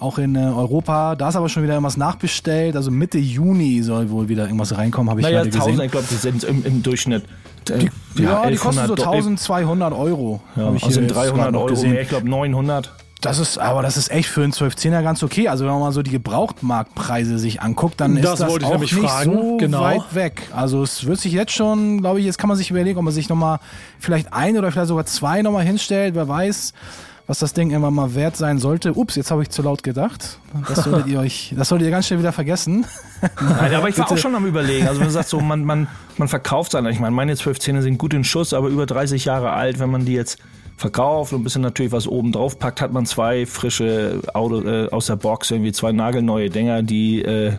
[0.00, 1.14] auch in äh, Europa.
[1.16, 2.76] Da ist aber schon wieder irgendwas nachbestellt.
[2.76, 5.80] Also Mitte Juni soll wohl wieder irgendwas reinkommen, habe ich naja, gerade gesehen.
[5.80, 7.24] 1000, ich glaube, die sind im, im Durchschnitt.
[7.68, 7.78] Äh,
[8.16, 10.40] die, ja, ja die kosten so 1200 Euro.
[10.56, 11.92] Ja, ich also 300 Euro gesehen.
[11.92, 12.92] mehr, ich glaube 900.
[13.20, 15.48] Das ist, aber das ist echt für einen 12-10er ganz okay.
[15.48, 18.94] Also wenn man mal so die Gebrauchtmarktpreise sich anguckt, dann das ist das auch nicht
[18.94, 19.32] fragen.
[19.32, 19.82] so genau.
[19.82, 20.42] weit weg.
[20.54, 23.12] Also es wird sich jetzt schon, glaube ich, jetzt kann man sich überlegen, ob man
[23.12, 23.58] sich nochmal
[23.98, 26.14] vielleicht ein oder vielleicht sogar zwei nochmal hinstellt.
[26.14, 26.72] Wer weiß,
[27.30, 28.94] was das Ding immer mal wert sein sollte.
[28.94, 30.40] Ups, jetzt habe ich zu laut gedacht.
[30.66, 32.84] Das solltet ihr euch, das solltet ihr ganz schnell wieder vergessen.
[33.40, 34.88] Nein, aber ich war auch schon am überlegen.
[34.88, 35.86] Also wenn man sagt so, man, man,
[36.18, 39.26] man verkauft seine, ich meine, meine 12 Zähne sind gut in Schuss, aber über 30
[39.26, 40.40] Jahre alt, wenn man die jetzt
[40.76, 44.88] verkauft und ein bisschen natürlich was oben drauf packt, hat man zwei frische Auto, äh,
[44.90, 47.52] aus der Box, irgendwie zwei nagelneue Dinger, die äh,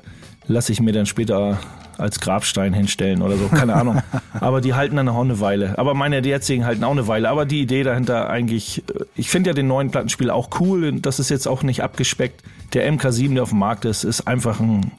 [0.47, 1.57] lasse ich mir dann später
[2.01, 4.01] als Grabstein hinstellen oder so, keine Ahnung.
[4.39, 5.77] Aber die halten dann auch eine Weile.
[5.77, 7.29] Aber meine jetzigen halten auch eine Weile.
[7.29, 8.83] Aber die Idee dahinter eigentlich,
[9.15, 10.99] ich finde ja den neuen Plattenspiel auch cool.
[10.99, 12.43] Das ist jetzt auch nicht abgespeckt.
[12.73, 14.91] Der MK7, der auf dem Markt ist, ist einfach ein,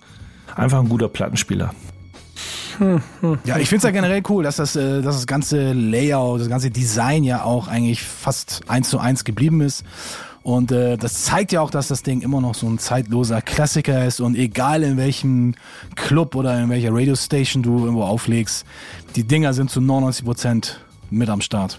[0.55, 1.75] einfach ein guter Plattenspieler.
[3.45, 6.49] Ja, ich finde es ja generell cool, dass das, äh, dass das ganze Layout, das
[6.49, 9.85] ganze Design ja auch eigentlich fast eins zu eins geblieben ist.
[10.43, 14.05] Und äh, das zeigt ja auch, dass das Ding immer noch so ein zeitloser Klassiker
[14.05, 15.55] ist und egal in welchem
[15.95, 18.67] Club oder in welcher Radiostation du irgendwo auflegst,
[19.15, 21.79] die Dinger sind zu 99 Prozent mit am Start.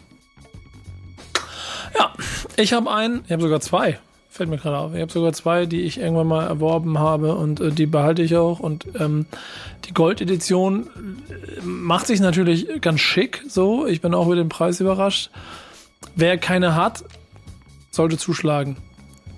[1.98, 2.14] Ja,
[2.56, 4.00] ich habe einen, ich habe sogar zwei,
[4.30, 4.94] fällt mir gerade auf.
[4.94, 8.36] Ich habe sogar zwei, die ich irgendwann mal erworben habe und äh, die behalte ich
[8.38, 8.60] auch.
[8.60, 9.26] Und ähm,
[9.86, 10.88] die Gold-Edition
[11.30, 13.86] äh, macht sich natürlich ganz schick so.
[13.86, 15.30] Ich bin auch über den Preis überrascht.
[16.16, 17.04] Wer keine hat,
[17.94, 18.78] sollte zuschlagen.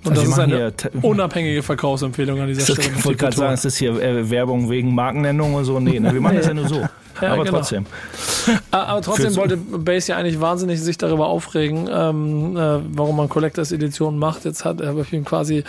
[0.04, 2.96] Und also das ist eine unabhängige Verkaufsempfehlung an dieser Stelle.
[2.98, 5.80] Ich wollte gerade sagen, ist das hier äh, Werbung wegen Markennennung und so?
[5.80, 6.88] Nee, ne, wir machen das ja nur so.
[7.22, 7.60] Ja, aber genau.
[7.60, 7.86] trotzdem.
[8.72, 13.72] Aber trotzdem wollte Base ja eigentlich wahnsinnig sich darüber aufregen, ähm, äh, warum man Collectors
[13.72, 14.44] Edition macht.
[14.44, 15.64] Jetzt hat er ihm quasi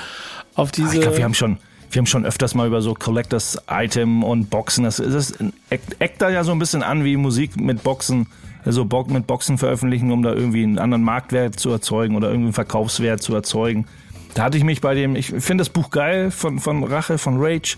[0.57, 0.89] auf diese.
[0.89, 1.59] Ach, ich glaube, wir haben schon.
[1.93, 4.83] Wir haben schon öfters mal über so Collectors Item und Boxen.
[4.83, 5.35] Das, das
[5.71, 8.27] eckt da ja so ein bisschen an wie Musik mit Boxen
[8.73, 12.47] so Bock mit Boxen veröffentlichen, um da irgendwie einen anderen Marktwert zu erzeugen oder irgendwie
[12.47, 13.87] einen Verkaufswert zu erzeugen.
[14.35, 17.37] Da hatte ich mich bei dem, ich finde das Buch geil von, von Rache, von
[17.39, 17.77] Rage.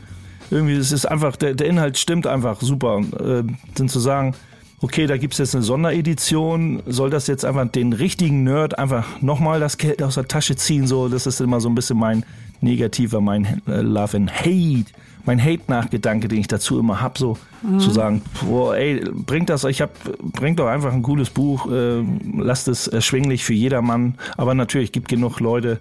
[0.51, 2.97] Irgendwie, es ist einfach, der, der Inhalt stimmt einfach super.
[2.97, 4.35] Und, äh, dann zu sagen,
[4.81, 9.61] okay, da gibt's jetzt eine Sonderedition, soll das jetzt einfach den richtigen Nerd einfach nochmal
[9.61, 12.25] das Geld aus der Tasche ziehen, so, das ist immer so ein bisschen mein
[12.61, 14.87] negativer, mein äh, Love and Hate
[15.29, 17.79] mein Hate-Nachgedanke, den ich dazu immer habe, so mhm.
[17.79, 22.03] zu sagen, boah, ey, bringt das, ich hab, bringt doch einfach ein cooles Buch, äh,
[22.37, 25.79] lasst es erschwinglich für jedermann, aber natürlich gibt genug Leute,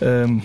[0.00, 0.42] ähm,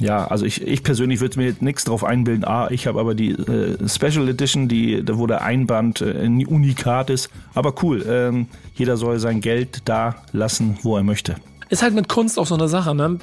[0.00, 2.44] ja, also ich, ich persönlich würde mir nichts drauf einbilden.
[2.44, 6.46] Ah, ich habe aber die äh, Special Edition, die, da wo der Einband äh, ein
[6.46, 7.28] Unikat ist.
[7.52, 11.36] Aber cool, ähm, jeder soll sein Geld da lassen, wo er möchte.
[11.70, 12.94] Ist halt mit Kunst auch so eine Sache.
[12.94, 13.18] Ne?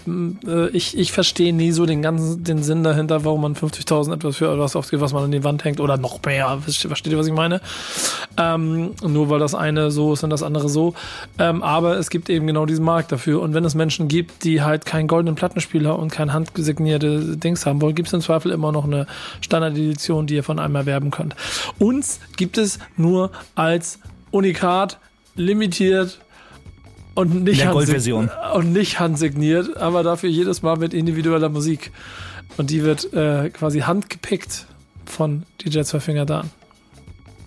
[0.47, 4.37] Äh, ich, ich verstehe nie so den ganzen den Sinn dahinter, warum man 50.000 etwas
[4.37, 6.57] für etwas aufgibt, was man an die Wand hängt oder noch mehr.
[6.61, 7.59] Versteht ihr, was ich meine?
[8.37, 10.93] Ähm, nur weil das eine so ist und das andere so.
[11.37, 13.41] Ähm, aber es gibt eben genau diesen Markt dafür.
[13.41, 17.81] Und wenn es Menschen gibt, die halt keinen goldenen Plattenspieler und kein handgesignierte Dings haben
[17.81, 19.07] wollen, gibt es im Zweifel immer noch eine
[19.41, 21.35] Standardedition, die ihr von einem erwerben könnt.
[21.79, 23.99] Uns gibt es nur als
[24.31, 24.99] Unikat
[25.35, 26.19] limitiert
[27.17, 28.29] und nicht, Goldversion.
[28.53, 31.91] und nicht handsigniert, aber dafür jedes Mal mit individueller Musik.
[32.57, 34.67] Und die wird äh, quasi handgepickt
[35.05, 36.51] von DJ Zweifinger Dan.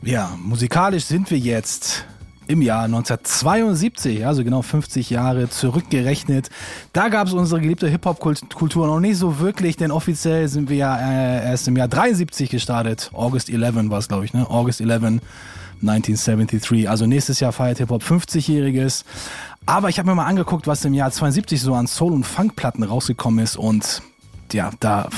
[0.02, 2.04] Ja, musikalisch sind wir jetzt
[2.48, 6.50] im Jahr 1972, also genau 50 Jahre zurückgerechnet.
[6.92, 10.96] Da gab es unsere geliebte Hip-Hop-Kultur noch nicht so wirklich, denn offiziell sind wir ja
[10.96, 13.10] äh, erst im Jahr 73 gestartet.
[13.12, 14.50] August 11 war es, glaube ich, ne?
[14.50, 15.20] August 11
[15.82, 16.88] 1973.
[16.88, 19.04] Also nächstes Jahr feiert Hip-Hop 50-jähriges.
[19.66, 22.82] Aber ich habe mir mal angeguckt, was im Jahr 72 so an Soul- und Funkplatten
[22.82, 24.02] rausgekommen ist und
[24.52, 25.08] ja, da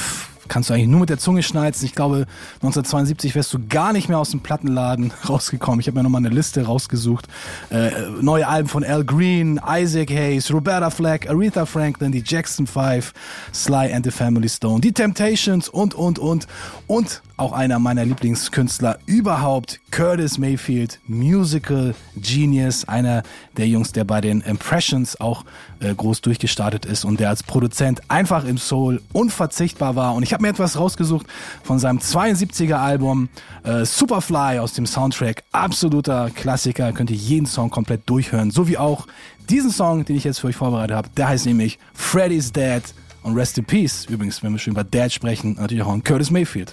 [0.48, 1.86] kannst du eigentlich nur mit der Zunge schneizen.
[1.86, 2.26] Ich glaube,
[2.56, 5.80] 1972 wärst du gar nicht mehr aus dem Plattenladen rausgekommen.
[5.80, 7.26] Ich habe mir nochmal eine Liste rausgesucht.
[7.70, 13.14] Äh, neue Alben von Al Green, Isaac Hayes, Roberta Flack, Aretha Franklin, die Jackson 5,
[13.54, 16.46] Sly and the Family Stone, die Temptations und, und, und.
[16.86, 23.24] Und auch einer meiner Lieblingskünstler überhaupt, Curtis Mayfield, Musical Genius, einer
[23.56, 25.44] der Jungs, der bei den Impressions auch
[25.80, 30.14] äh, groß durchgestartet ist und der als Produzent einfach im Soul unverzichtbar war.
[30.14, 31.26] Und ich habe mir etwas rausgesucht
[31.64, 33.28] von seinem 72er Album
[33.64, 38.78] äh, Superfly aus dem Soundtrack, absoluter Klassiker, könnt ihr jeden Song komplett durchhören, so wie
[38.78, 39.08] auch
[39.50, 41.08] diesen Song, den ich jetzt für euch vorbereitet habe.
[41.16, 42.82] Der heißt nämlich Freddy's Dead
[43.24, 44.06] und Rest in Peace.
[44.08, 46.72] Übrigens, wenn wir schon über Dad sprechen, natürlich auch an Curtis Mayfield.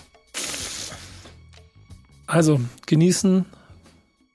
[2.30, 3.44] Also genießen,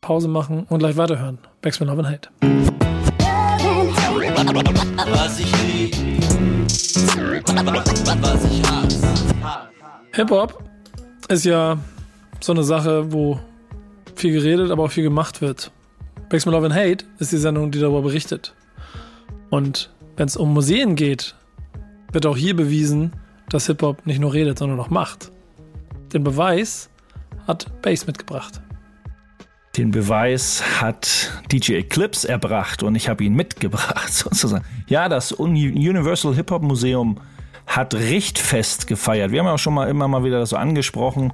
[0.01, 1.39] Pause machen und gleich weiterhören.
[1.63, 2.29] Backspin Love and Hate.
[5.13, 5.95] Was ich lieb,
[8.21, 9.07] was ich hasse.
[10.11, 10.65] Hip-Hop
[11.29, 11.79] ist ja
[12.41, 13.39] so eine Sache, wo
[14.17, 15.71] viel geredet, aber auch viel gemacht wird.
[16.31, 18.57] Backspin Love and Hate ist die Sendung, die darüber berichtet.
[19.51, 21.37] Und wenn es um Museen geht,
[22.11, 23.13] wird auch hier bewiesen,
[23.51, 25.31] dass Hip-Hop nicht nur redet, sondern auch macht.
[26.13, 26.91] Den Beweis
[27.47, 28.61] hat Bass mitgebracht.
[29.77, 34.65] Den Beweis hat DJ Eclipse erbracht und ich habe ihn mitgebracht sozusagen.
[34.87, 37.21] Ja, das Universal Hip Hop Museum
[37.67, 39.33] hat Richtfest gefeiert.
[39.33, 41.33] Wir haben ja auch schon mal immer mal wieder das so angesprochen,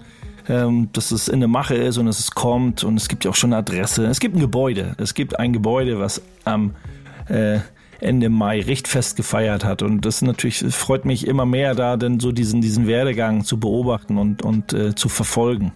[0.49, 3.31] ähm, dass es in der Mache ist und dass es kommt und es gibt ja
[3.31, 4.07] auch schon eine Adresse.
[4.07, 4.95] Es gibt ein Gebäude.
[4.97, 6.75] Es gibt ein Gebäude, was am
[7.29, 7.59] äh,
[8.01, 9.83] Ende Mai Richtfest gefeiert hat.
[9.83, 14.17] Und das natürlich freut mich immer mehr, da denn so diesen, diesen Werdegang zu beobachten
[14.17, 15.73] und, und äh, zu verfolgen.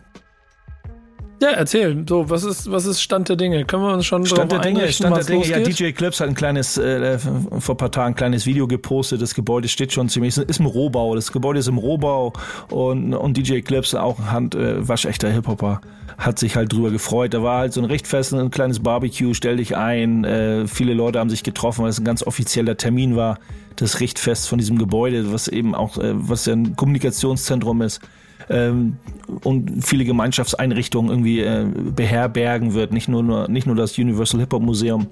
[1.44, 2.04] Ja, erzähl.
[2.08, 3.66] So, was ist, was ist Stand der Dinge?
[3.66, 5.46] Können wir uns schon Stand der Dinge, Stand der Dinge.
[5.46, 9.20] Ja, DJ Clips hat ein kleines, äh, vor ein paar Tagen ein kleines Video gepostet.
[9.20, 11.14] Das Gebäude steht schon ziemlich, ist im Rohbau.
[11.14, 12.32] Das Gebäude ist im Rohbau
[12.70, 15.82] und, und DJ Clips, auch ein Hand, äh, waschechter Hip-Hopper,
[16.16, 17.34] hat sich halt drüber gefreut.
[17.34, 20.24] Da war halt so ein recht fest, ein kleines Barbecue, stell dich ein.
[20.24, 23.38] Äh, viele Leute haben sich getroffen, weil es ein ganz offizieller Termin war.
[23.76, 28.00] Das Richtfest von diesem Gebäude, was eben auch, äh, was ja ein Kommunikationszentrum ist
[28.48, 28.96] ähm,
[29.42, 32.92] und viele Gemeinschaftseinrichtungen irgendwie äh, beherbergen wird.
[32.92, 35.06] Nicht nur, nur, nicht nur das Universal Hip Hop Museum,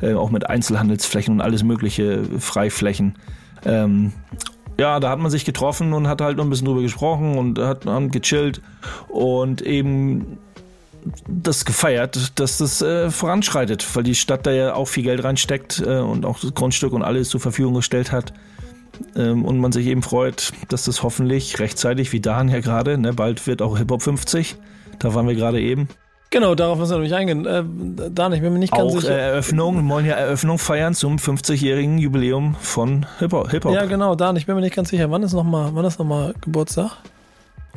[0.00, 3.16] äh, auch mit Einzelhandelsflächen und alles mögliche Freiflächen.
[3.64, 4.12] Ähm,
[4.78, 7.58] ja, da hat man sich getroffen und hat halt noch ein bisschen drüber gesprochen und
[7.58, 8.60] hat haben gechillt
[9.08, 10.38] und eben
[11.26, 15.82] das gefeiert, dass das äh, voranschreitet, weil die Stadt da ja auch viel Geld reinsteckt
[15.84, 18.32] äh, und auch das Grundstück und alles zur Verfügung gestellt hat.
[19.16, 23.12] Ähm, und man sich eben freut, dass das hoffentlich rechtzeitig, wie Dan ja gerade, ne,
[23.12, 24.56] bald wird auch Hip-Hop 50.
[24.98, 25.88] Da waren wir gerade eben.
[26.30, 27.46] Genau, darauf müssen wir nämlich eingehen.
[27.46, 29.16] Äh, Dan, ich bin mir nicht ganz auch, sicher.
[29.16, 33.50] Äh, Eröffnung, wollen ja Eröffnung feiern zum 50-jährigen Jubiläum von Hip-Hop.
[33.50, 35.10] Hip ja, genau, Dan, ich bin mir nicht ganz sicher.
[35.10, 36.98] Wann ist nochmal noch, Geburtstag?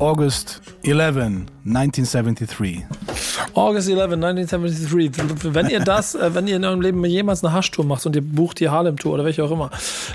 [0.01, 2.85] August 11, 1973.
[3.53, 5.53] August 11, 1973.
[5.53, 8.23] Wenn ihr das, äh, wenn ihr in eurem Leben jemals eine Haschtour macht und ihr
[8.23, 9.69] bucht die Harlem-Tour oder welche auch immer,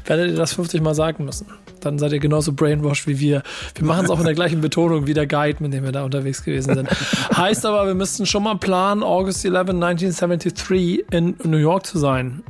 [0.05, 1.47] werdet ihr das 50 Mal sagen müssen.
[1.79, 3.45] Dann seid ihr genauso brainwashed wie wir.
[3.77, 6.03] Wir machen es auch in der gleichen Betonung wie der Guide, mit dem wir da
[6.03, 6.91] unterwegs gewesen sind.
[7.37, 12.43] heißt aber, wir müssten schon mal planen, August 11, 1973 in New York zu sein.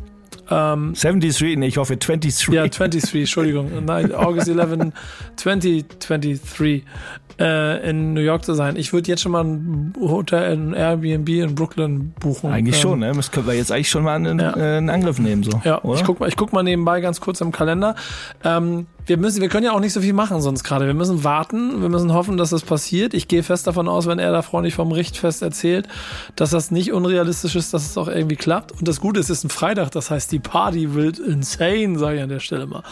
[0.51, 2.55] Ähm, 73, nee, ich hoffe 23.
[2.55, 3.85] Ja, 23, Entschuldigung.
[3.85, 4.93] Nein, August 11,
[5.37, 6.85] 2023
[7.39, 8.77] äh, in New York zu sein.
[8.77, 12.51] Ich würde jetzt schon mal ein Hotel, ein Airbnb in Brooklyn buchen.
[12.51, 13.13] Eigentlich ähm, schon, ne?
[13.13, 14.57] Das können wir jetzt eigentlich schon mal einen, ja.
[14.57, 15.61] äh, einen Angriff nehmen, so.
[15.65, 15.99] Ja, oder?
[15.99, 17.97] ich guck mal, ich guck mal nebenbei ganz kurz im Kalender.
[18.45, 20.87] Ähm, wir müssen, wir können ja auch nicht so viel machen sonst gerade.
[20.87, 23.15] Wir müssen warten, wir müssen hoffen, dass das passiert.
[23.15, 25.89] Ich gehe fest davon aus, wenn er da freundlich vom Richtfest erzählt,
[26.35, 28.73] dass das nicht unrealistisch ist, dass es auch irgendwie klappt.
[28.73, 32.17] Und das Gute ist, es ist ein Freitag, das heißt, die Party wird insane, sage
[32.17, 32.83] ich an der Stelle mal.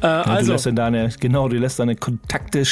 [0.00, 2.64] Äh, ja, also, du lässt deine, genau, du lässt deine Kontakte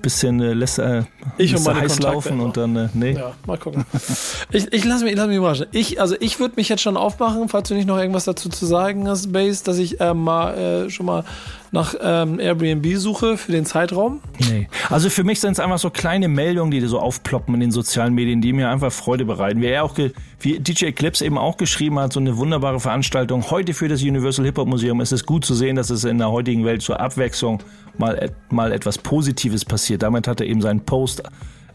[0.00, 1.04] bisschen äh, lässt, äh,
[1.38, 3.12] ich und meine heiß Kontakte laufen und dann äh, nee.
[3.12, 3.84] Ja, mal gucken.
[4.52, 5.66] ich ich lasse mich, lass mich überraschen.
[5.72, 8.66] Ich, also ich würde mich jetzt schon aufmachen, falls du nicht noch irgendwas dazu zu
[8.66, 11.24] sagen hast, Base, dass ich äh, mal äh, schon mal
[11.72, 14.20] nach ähm, Airbnb suche für den Zeitraum.
[14.50, 14.68] Nee.
[14.88, 18.14] Also für mich sind es einfach so kleine Meldungen, die so aufploppen in den sozialen
[18.14, 19.60] Medien, die mir einfach Freude bereiten.
[19.60, 19.96] Wie er auch,
[20.40, 24.44] wie DJ Eclipse eben auch geschrieben hat, so eine wunderbare Veranstaltung heute für das Universal
[24.46, 25.00] Hip Hop Museum.
[25.00, 27.62] Es ist gut zu sehen, dass es in der heutigen Welt zur Abwechslung
[28.00, 30.02] mal, mal etwas Positives passiert.
[30.02, 31.22] Damit hat er eben seinen Post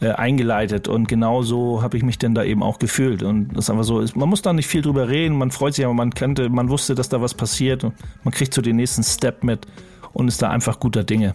[0.01, 3.69] äh, eingeleitet und genauso habe ich mich denn da eben auch gefühlt und das ist
[3.69, 6.49] einfach so, man muss da nicht viel drüber reden, man freut sich, aber man kannte,
[6.49, 9.65] man wusste, dass da was passiert und man kriegt so den nächsten Step mit
[10.11, 11.33] und ist da einfach guter Dinge.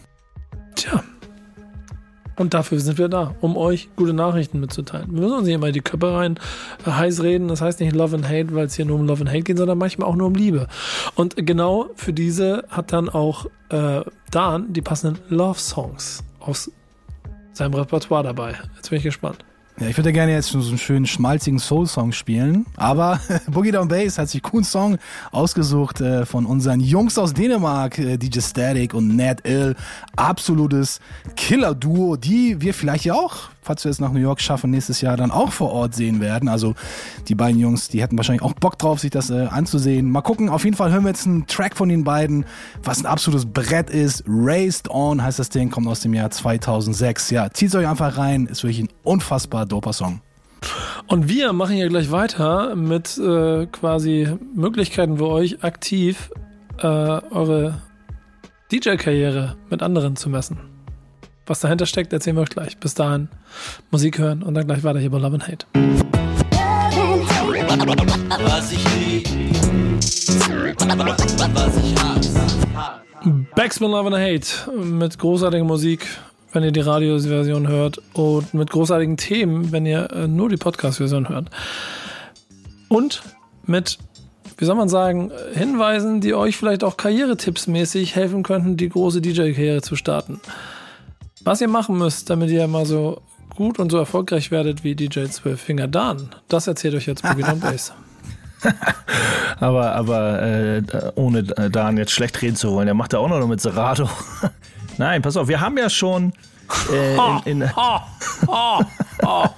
[0.76, 1.02] Tja.
[2.40, 5.12] Und dafür sind wir da, um euch gute Nachrichten mitzuteilen.
[5.12, 6.40] Wir müssen uns nicht immer die Köpfe rein
[6.86, 7.48] äh, heiß reden.
[7.48, 9.58] Das heißt nicht Love and Hate, weil es hier nur um Love and Hate geht,
[9.58, 10.66] sondern manchmal auch nur um Liebe.
[11.16, 14.00] Und genau für diese hat dann auch äh,
[14.30, 16.72] Dan die passenden Love Songs aus
[17.52, 18.54] seinem Repertoire dabei.
[18.74, 19.44] Jetzt bin ich gespannt.
[19.78, 24.18] Ja, ich würde gerne jetzt so einen schönen schmalzigen Soul-Song spielen, aber Boogie Down Bass
[24.18, 24.98] hat sich coolen Song
[25.32, 29.76] ausgesucht äh, von unseren Jungs aus Dänemark, äh, DJ Static und Nat Ill.
[30.16, 31.00] Absolutes
[31.36, 35.16] Killer-Duo, die wir vielleicht ja auch falls wir es nach New York schaffen, nächstes Jahr
[35.16, 36.48] dann auch vor Ort sehen werden.
[36.48, 36.74] Also
[37.28, 40.10] die beiden Jungs, die hätten wahrscheinlich auch Bock drauf, sich das äh, anzusehen.
[40.10, 42.44] Mal gucken, auf jeden Fall hören wir jetzt einen Track von den beiden,
[42.82, 44.24] was ein absolutes Brett ist.
[44.26, 47.30] Raised On heißt das Ding, kommt aus dem Jahr 2006.
[47.30, 50.20] Ja, zieht euch einfach rein, ist wirklich ein unfassbar doper Song.
[51.06, 56.30] Und wir machen hier gleich weiter mit äh, quasi Möglichkeiten für euch aktiv
[56.78, 57.80] äh, eure
[58.70, 60.69] DJ-Karriere mit anderen zu messen.
[61.50, 62.76] Was dahinter steckt, erzählen wir euch gleich.
[62.76, 63.26] Bis dahin
[63.90, 65.66] Musik hören und dann gleich weiter hier bei Love and Hate.
[68.44, 68.84] Was ich.
[73.56, 74.46] Backspin Love and Hate
[74.80, 76.06] mit großartiger Musik,
[76.52, 81.28] wenn ihr die Radioversion hört und mit großartigen Themen, wenn ihr äh, nur die Podcast-Version
[81.28, 81.50] hört.
[82.88, 83.22] Und
[83.66, 83.98] mit,
[84.56, 89.82] wie soll man sagen, Hinweisen, die euch vielleicht auch karrieretipsmäßig helfen könnten, die große DJ-Karriere
[89.82, 90.40] zu starten.
[91.42, 93.22] Was ihr machen müsst, damit ihr mal so
[93.56, 97.42] gut und so erfolgreich werdet wie DJ 12 Finger Dan, das erzählt euch jetzt Boogie
[97.42, 97.92] Down Bass.
[99.60, 100.82] aber aber äh,
[101.14, 104.08] ohne Dan jetzt schlecht reden zu wollen, der macht ja auch noch mit Serato.
[104.98, 106.32] Nein, pass auf, wir haben ja schon
[106.92, 109.48] äh, in, in Oh,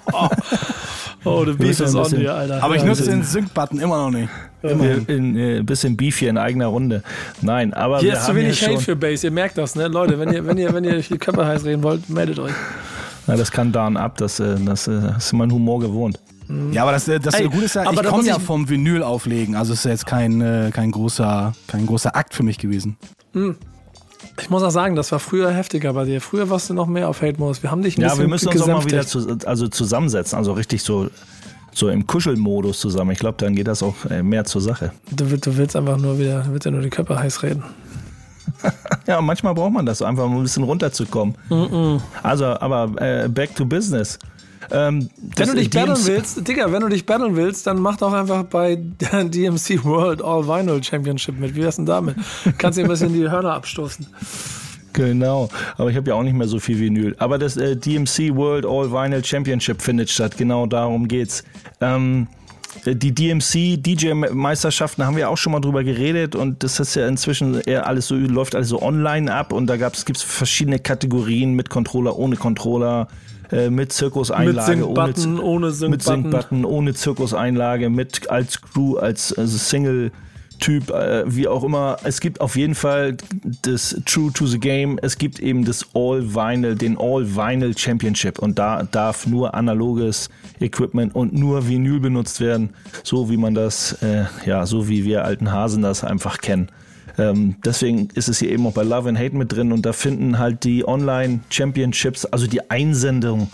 [1.25, 2.63] the beef is on hier, Alter.
[2.63, 4.29] Aber ich nutze den Sync-Button immer noch nicht.
[4.63, 7.03] Ein in, in, bisschen Beef hier in eigener Runde.
[7.41, 9.25] Nein, aber hier ist zu wenig Hate für Bass.
[9.25, 9.89] Ihr merkt das, ne?
[9.89, 12.53] Leute, wenn ihr, wenn ihr, wenn ihr die Köpfe heiß reden wollt, meldet euch.
[13.27, 14.19] Na, das kann Dan ab.
[14.19, 16.19] Das, äh, das, äh, das ist mein Humor gewohnt.
[16.73, 19.57] Ja, aber das, äh, das Ey, Gute ist ja, ich komme ja vom Vinyl auflegen.
[19.57, 22.97] Also ist ja jetzt kein, kein, großer, kein großer Akt für mich gewesen.
[23.33, 23.57] Mhm.
[24.41, 26.21] Ich muss auch sagen, das war früher heftiger bei dir.
[26.21, 27.63] Früher warst du noch mehr auf Hate-Modus.
[27.63, 30.39] Wir haben dich ein ja, wir müssen uns auch mal wieder zu, also zusammensetzen.
[30.39, 31.09] Also richtig so
[31.75, 33.13] so im Kuschelmodus zusammen.
[33.13, 34.93] Ich glaube, dann geht das auch äh, mehr zur Sache.
[35.11, 37.65] Du, du willst einfach nur wieder, willst ja nur die Köpfe heiß reden.
[39.07, 41.35] ja, manchmal braucht man das, einfach um ein bisschen runterzukommen.
[41.49, 42.01] Mm -mm.
[42.23, 44.19] Also, aber äh, back to business.
[44.71, 48.13] Ähm, wenn du dich battlen willst, Digga, wenn du dich battlen willst, dann mach doch
[48.13, 51.55] einfach bei der DMC World All Vinyl Championship mit.
[51.55, 52.17] Wie wär's denn damit?
[52.59, 54.07] Kannst dir ein bisschen die Hörner abstoßen.
[54.93, 55.49] Genau,
[55.79, 57.15] aber ich habe ja auch nicht mehr so viel Vinyl.
[57.19, 61.45] Aber das äh, DMC World All Vinyl Championship findet statt, genau darum geht's.
[61.81, 62.29] Ähm,
[62.87, 67.07] die DMC DJ Meisterschaften haben wir auch schon mal drüber geredet und das ist ja
[67.07, 71.53] inzwischen eher alles so läuft alles so online ab und da gab's gibt's verschiedene Kategorien
[71.53, 73.09] mit Controller, ohne Controller,
[73.53, 79.33] äh, mit Zirkuseinlage, mit ohne, ohne Sync-Button, mit Sync ohne Zirkuseinlage, mit als Crew, als
[79.33, 80.11] also Single
[80.63, 81.97] Typ, äh, wie auch immer.
[82.05, 83.17] Es gibt auf jeden Fall
[83.63, 84.97] das True to the Game.
[85.03, 90.31] Es gibt eben das All Vinyl, den All Vinyl Championship und da darf nur analoges
[90.61, 92.71] Equipment und nur Vinyl benutzt werden,
[93.03, 96.71] so wie man das, äh, ja, so wie wir alten Hasen das einfach kennen.
[97.19, 99.93] Ähm, deswegen ist es hier eben auch bei Love and Hate mit drin und da
[99.93, 103.51] finden halt die Online Championships, also die Einsendung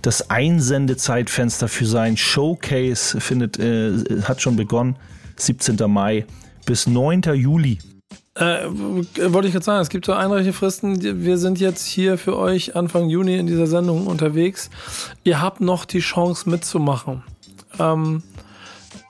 [0.00, 4.96] das Einsendezeitfenster für sein Showcase findet, äh, hat schon begonnen.
[5.36, 5.76] 17.
[5.90, 6.26] Mai
[6.66, 7.22] bis 9.
[7.34, 7.78] Juli.
[8.34, 11.22] Äh, wollte ich gerade sagen, es gibt so Einreichefristen.
[11.22, 14.70] Wir sind jetzt hier für euch Anfang Juni in dieser Sendung unterwegs.
[15.22, 17.22] Ihr habt noch die Chance mitzumachen.
[17.78, 18.22] Ähm,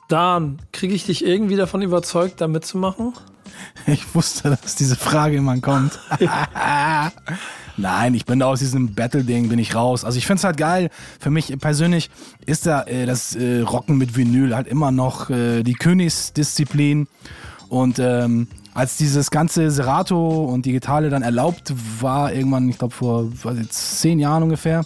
[0.08, 3.14] Dan, kriege ich dich irgendwie davon überzeugt, da mitzumachen?
[3.86, 5.98] Ich wusste, dass diese Frage immer kommt.
[7.76, 10.04] Nein, ich bin da aus diesem Battle-Ding, bin ich raus.
[10.04, 10.90] Also ich find's halt geil.
[11.18, 12.10] Für mich persönlich
[12.46, 17.08] ist da äh, das äh, Rocken mit Vinyl halt immer noch äh, die Königsdisziplin.
[17.68, 23.30] Und ähm, als dieses ganze Serato und Digitale dann erlaubt war, irgendwann, ich glaube vor
[23.68, 24.84] zehn Jahren ungefähr,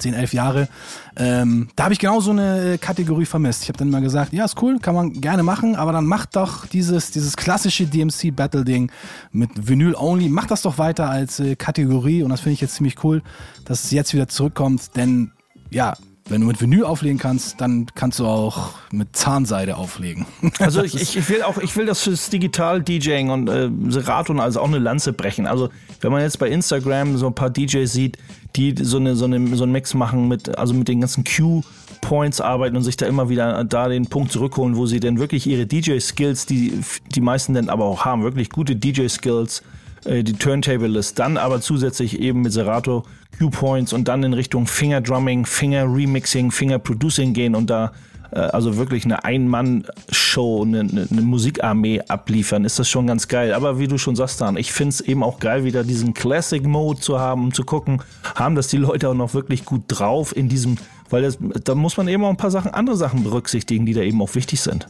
[0.00, 0.68] 10, 11 Jahre.
[1.16, 3.62] Ähm, da habe ich genau so eine Kategorie vermisst.
[3.62, 6.36] Ich habe dann immer gesagt, ja, ist cool, kann man gerne machen, aber dann macht
[6.36, 8.90] doch dieses, dieses klassische DMC-Battle-Ding
[9.32, 12.74] mit Vinyl only, macht das doch weiter als äh, Kategorie und das finde ich jetzt
[12.74, 13.22] ziemlich cool,
[13.64, 15.32] dass es jetzt wieder zurückkommt, denn
[15.70, 15.94] ja,
[16.30, 20.26] wenn du mit Vinyl auflegen kannst, dann kannst du auch mit Zahnseide auflegen.
[20.60, 24.40] Also ich, ich, will auch, ich will das fürs Digital DJing und äh, Serato und
[24.40, 25.46] also auch eine Lanze brechen.
[25.46, 28.18] Also wenn man jetzt bei Instagram so ein paar DJs sieht,
[28.56, 31.62] die so eine so eine so einen Mix machen mit also mit den ganzen Q
[32.00, 35.46] Points arbeiten und sich da immer wieder da den Punkt zurückholen, wo sie denn wirklich
[35.46, 36.80] ihre DJ Skills, die
[37.14, 39.62] die meisten denn aber auch haben, wirklich gute DJ Skills
[40.04, 43.04] äh, die Turntable ist, dann aber zusätzlich eben mit Serato
[43.38, 47.92] Q-Points und dann in Richtung Finger Drumming, Finger Remixing, Finger Producing gehen und da
[48.32, 53.52] äh, also wirklich eine Ein-Mann-Show, eine, eine, Musikarmee abliefern, ist das schon ganz geil.
[53.52, 57.00] Aber wie du schon sagst, Dan, ich finde es eben auch geil, wieder diesen Classic-Mode
[57.00, 58.02] zu haben, um zu gucken,
[58.34, 60.76] haben das die Leute auch noch wirklich gut drauf in diesem,
[61.10, 64.00] weil das, da muss man eben auch ein paar Sachen, andere Sachen berücksichtigen, die da
[64.02, 64.86] eben auch wichtig sind.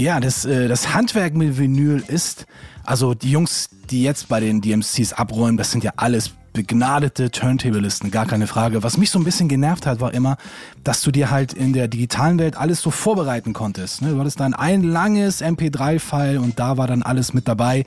[0.00, 2.46] Ja, das, äh, das Handwerk mit Vinyl ist,
[2.84, 8.10] also die Jungs, die jetzt bei den DMCs abräumen, das sind ja alles begnadete Turntablisten,
[8.10, 8.82] gar keine Frage.
[8.82, 10.38] Was mich so ein bisschen genervt hat, war immer,
[10.84, 14.00] dass du dir halt in der digitalen Welt alles so vorbereiten konntest.
[14.00, 14.12] Ne?
[14.12, 17.84] Du hattest dann ein langes MP3-File und da war dann alles mit dabei.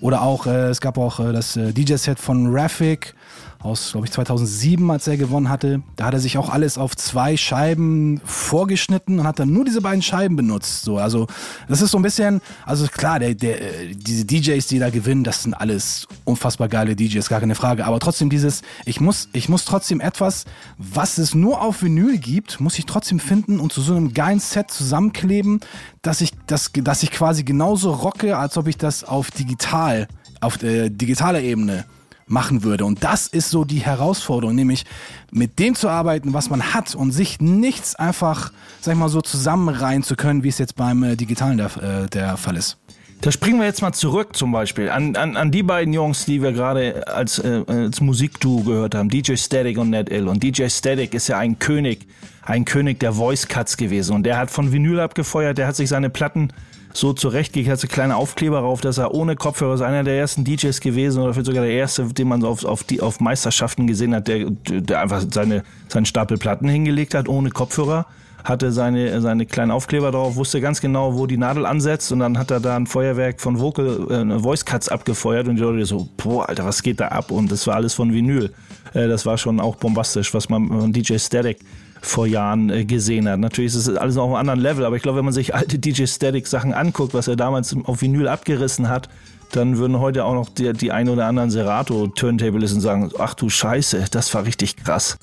[0.00, 3.14] Oder auch, äh, es gab auch äh, das äh, DJ-Set von Raffic
[3.60, 5.82] aus, glaube ich, 2007, als er gewonnen hatte.
[5.96, 9.80] Da hat er sich auch alles auf zwei Scheiben vorgeschnitten und hat dann nur diese
[9.80, 10.82] beiden Scheiben benutzt.
[10.82, 11.26] So, also
[11.68, 13.56] das ist so ein bisschen, also klar, der, der,
[13.94, 17.84] diese DJs, die da gewinnen, das sind alles unfassbar geile DJs, gar keine Frage.
[17.84, 20.44] Aber trotzdem dieses, ich muss, ich muss trotzdem etwas,
[20.78, 24.38] was es nur auf Vinyl gibt, muss ich trotzdem finden und zu so einem geilen
[24.38, 25.60] Set zusammenkleben,
[26.02, 30.06] dass ich, das, dass ich quasi genauso rocke, als ob ich das auf digital,
[30.40, 31.84] auf äh, digitaler Ebene
[32.28, 32.84] machen würde.
[32.84, 34.84] Und das ist so die Herausforderung, nämlich
[35.30, 39.20] mit dem zu arbeiten, was man hat und sich nichts einfach, sag ich mal, so
[39.20, 42.78] zusammenreihen zu können, wie es jetzt beim äh, Digitalen der, äh, der Fall ist.
[43.20, 46.40] Da springen wir jetzt mal zurück zum Beispiel an, an, an die beiden Jungs, die
[46.40, 50.28] wir gerade als, äh, als Musikduo gehört haben, DJ Static und Ned Ill.
[50.28, 52.06] Und DJ Static ist ja ein König,
[52.42, 54.14] ein König der Voice Cuts gewesen.
[54.14, 56.52] Und der hat von Vinyl abgefeuert, der hat sich seine Platten
[56.92, 60.44] so zurechtgelegt, hat so kleine Aufkleber drauf, dass er ohne Kopfhörer ist einer der ersten
[60.44, 64.14] DJs gewesen oder vielleicht sogar der erste, den man auf, auf, die, auf Meisterschaften gesehen
[64.14, 68.06] hat, der, der einfach seine, seinen Stapel Platten hingelegt hat, ohne Kopfhörer
[68.44, 72.38] hatte seine, seine kleinen Aufkleber drauf, wusste ganz genau, wo die Nadel ansetzt und dann
[72.38, 76.08] hat er da ein Feuerwerk von Vocal, äh, Voice Cuts abgefeuert und die Leute so,
[76.16, 77.30] boah, Alter, was geht da ab?
[77.30, 78.52] Und das war alles von Vinyl.
[78.94, 81.58] Äh, das war schon auch bombastisch, was man von DJ Static
[82.00, 83.40] vor Jahren äh, gesehen hat.
[83.40, 85.54] Natürlich ist es alles noch auf einem anderen Level, aber ich glaube, wenn man sich
[85.54, 89.08] alte DJ Static Sachen anguckt, was er damals auf Vinyl abgerissen hat,
[89.52, 93.48] dann würden heute auch noch die, die ein oder anderen Serato Turntablisten sagen, ach du
[93.48, 95.18] Scheiße, das war richtig krass.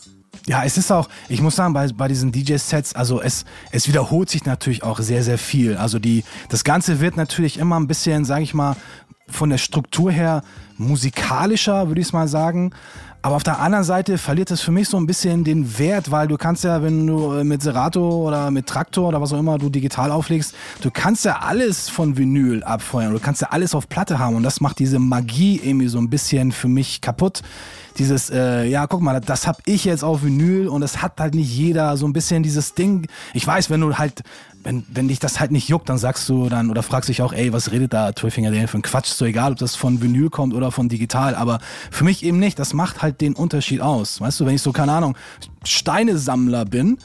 [0.48, 4.30] Ja, es ist auch, ich muss sagen, bei, bei diesen DJ-Sets, also es, es wiederholt
[4.30, 5.78] sich natürlich auch sehr, sehr viel.
[5.78, 8.76] Also die, das Ganze wird natürlich immer ein bisschen, sage ich mal,
[9.28, 10.44] von der Struktur her
[10.78, 12.74] musikalischer, würde ich es mal sagen.
[13.26, 16.28] Aber auf der anderen Seite verliert es für mich so ein bisschen den Wert, weil
[16.28, 19.58] du kannst ja, wenn du äh, mit Serato oder mit Traktor oder was auch immer
[19.58, 23.14] du digital auflegst, du kannst ja alles von Vinyl abfeuern.
[23.14, 26.12] Du kannst ja alles auf Platte haben und das macht diese Magie irgendwie so ein
[26.12, 27.42] bisschen für mich kaputt.
[27.98, 31.34] Dieses, äh, ja, guck mal, das hab ich jetzt auf Vinyl und das hat halt
[31.34, 33.08] nicht jeder so ein bisschen dieses Ding.
[33.34, 34.22] Ich weiß, wenn du halt
[34.66, 37.34] wenn, wenn dich das halt nicht juckt, dann sagst du dann oder fragst dich auch,
[37.34, 39.10] ey, was redet da Twilfinger Daniel für ein Quatsch?
[39.10, 41.60] So egal, ob das von Vinyl kommt oder von digital, aber
[41.92, 42.58] für mich eben nicht.
[42.58, 44.20] Das macht halt den Unterschied aus.
[44.20, 45.16] Weißt du, wenn ich so, keine Ahnung,
[45.64, 46.98] Steinesammler bin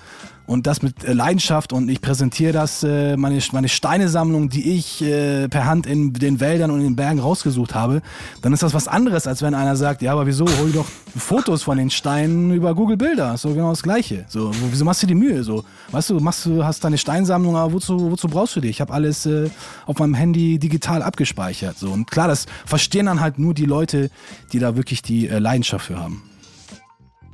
[0.51, 5.01] und das mit äh, Leidenschaft und ich präsentiere das, äh, meine, meine Steinesammlung, die ich
[5.01, 8.03] äh, per Hand in den Wäldern und in den Bergen rausgesucht habe,
[8.43, 10.87] dann ist das was anderes, als wenn einer sagt, ja, aber wieso, hol doch
[11.17, 14.25] Fotos von den Steinen über Google Bilder, so genau das Gleiche.
[14.29, 15.45] So, wieso machst du die Mühe?
[15.45, 18.71] So, weißt du, machst du, hast deine Steinsammlung, aber wozu, wozu brauchst du die?
[18.71, 19.49] Ich habe alles äh,
[19.87, 21.79] auf meinem Handy digital abgespeichert.
[21.79, 24.11] So, und klar, das verstehen dann halt nur die Leute,
[24.53, 26.25] die da wirklich die äh, Leidenschaft für haben.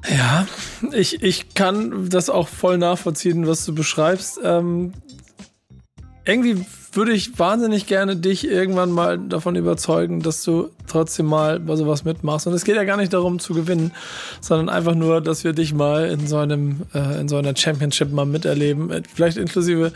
[0.08, 0.46] Ja,
[0.92, 4.38] ich, ich kann das auch voll nachvollziehen, was du beschreibst.
[4.42, 4.92] Ähm,
[6.24, 11.76] irgendwie würde ich wahnsinnig gerne dich irgendwann mal davon überzeugen, dass du trotzdem mal bei
[11.76, 12.46] sowas mitmachst.
[12.46, 13.92] Und es geht ja gar nicht darum zu gewinnen,
[14.40, 18.12] sondern einfach nur, dass wir dich mal in so einem, äh, in so einer Championship
[18.12, 18.90] mal miterleben.
[19.14, 19.92] Vielleicht inklusive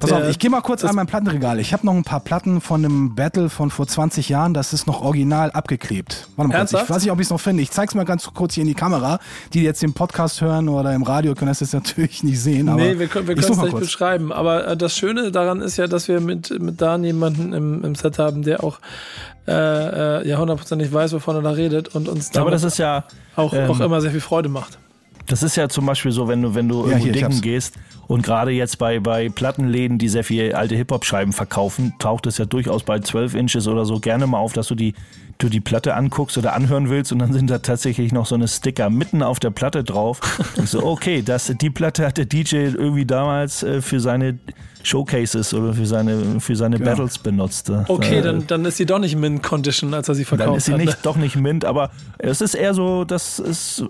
[0.00, 1.58] Pass auf, ich gehe mal kurz an mein Plattenregal.
[1.60, 4.54] Ich habe noch ein paar Platten von einem Battle von vor 20 Jahren.
[4.54, 6.28] Das ist noch original abgeklebt.
[6.36, 6.72] Warte mal kurz.
[6.72, 7.62] Ich weiß nicht, ob ich es noch finde.
[7.62, 9.18] Ich zeig's mal ganz kurz hier in die Kamera.
[9.52, 12.68] Die, die jetzt den Podcast hören oder im Radio, können das jetzt natürlich nicht sehen.
[12.68, 14.32] Aber nee, wir können wir es nicht beschreiben.
[14.32, 17.94] Aber äh, das Schöne daran ist ja, dass wir mit, mit Dan jemanden im, im
[17.94, 18.80] Set haben, der auch
[19.46, 19.52] äh,
[20.22, 23.04] äh, ja hundertprozentig weiß, wovon er da redet und uns aber das ist ja
[23.36, 24.78] auch, ähm, auch immer sehr viel Freude macht.
[25.26, 27.74] Das ist ja zum Beispiel so, wenn du, wenn du ja, irgendwo dingen gehst
[28.06, 32.44] und gerade jetzt bei, bei Plattenläden, die sehr viel alte Hip-Hop-Scheiben verkaufen, taucht es ja
[32.44, 34.94] durchaus bei 12 Inches oder so gerne mal auf, dass du die,
[35.38, 38.48] du die Platte anguckst oder anhören willst und dann sind da tatsächlich noch so eine
[38.48, 40.20] Sticker mitten auf der Platte drauf.
[40.56, 44.38] Und so, okay, das, die Platte hat der DJ irgendwie damals äh, für seine
[44.82, 46.90] Showcases oder für seine, für seine genau.
[46.90, 47.70] Battles benutzt.
[47.88, 50.52] Okay, dann, dann ist sie doch nicht Mint Condition, als er sie verkauft hat.
[50.52, 50.98] Dann ist sie hat, nicht, ne?
[51.02, 53.84] doch nicht Mint, aber es ist eher so, das ist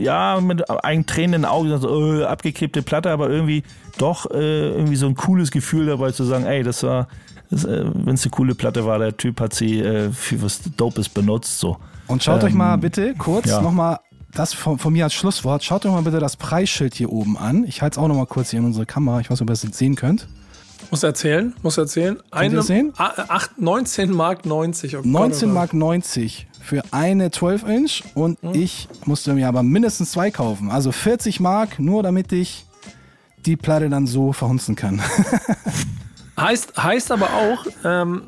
[0.00, 3.62] ja, mit einem tränenden Auge, so, äh, abgeklebte Platte, aber irgendwie
[3.98, 7.08] doch äh, irgendwie so ein cooles Gefühl dabei zu sagen, ey, das war,
[7.50, 11.08] äh, wenn es eine coole Platte war, der Typ hat sie äh, für was Dopes
[11.08, 11.58] benutzt.
[11.58, 11.76] So.
[12.06, 13.60] Und schaut ähm, euch mal bitte kurz ja.
[13.60, 13.98] nochmal
[14.32, 15.64] das von, von, mir als Schlusswort.
[15.64, 17.64] Schaut euch mal bitte das Preisschild hier oben an.
[17.64, 19.20] Ich halte es auch nochmal kurz hier in unsere Kamera.
[19.20, 20.28] Ich weiß nicht, ob ihr das jetzt sehen könnt.
[20.90, 22.18] Muss erzählen, muss erzählen.
[22.30, 22.92] Eine, sehen?
[22.96, 24.96] 8, 19 Mark 90.
[24.96, 28.54] Oh 19 Mark 90 für eine 12 Inch und mhm.
[28.54, 30.70] ich musste mir aber mindestens zwei kaufen.
[30.70, 32.64] Also 40 Mark, nur damit ich
[33.44, 35.02] die Platte dann so verhunzen kann.
[36.38, 38.22] heißt, heißt aber auch, ähm,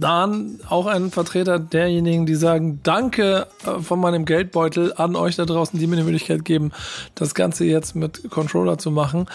[0.00, 5.44] Dan, auch ein Vertreter derjenigen, die sagen, danke äh, von meinem Geldbeutel an euch da
[5.44, 6.72] draußen, die mir die Möglichkeit geben,
[7.14, 9.26] das Ganze jetzt mit Controller zu machen.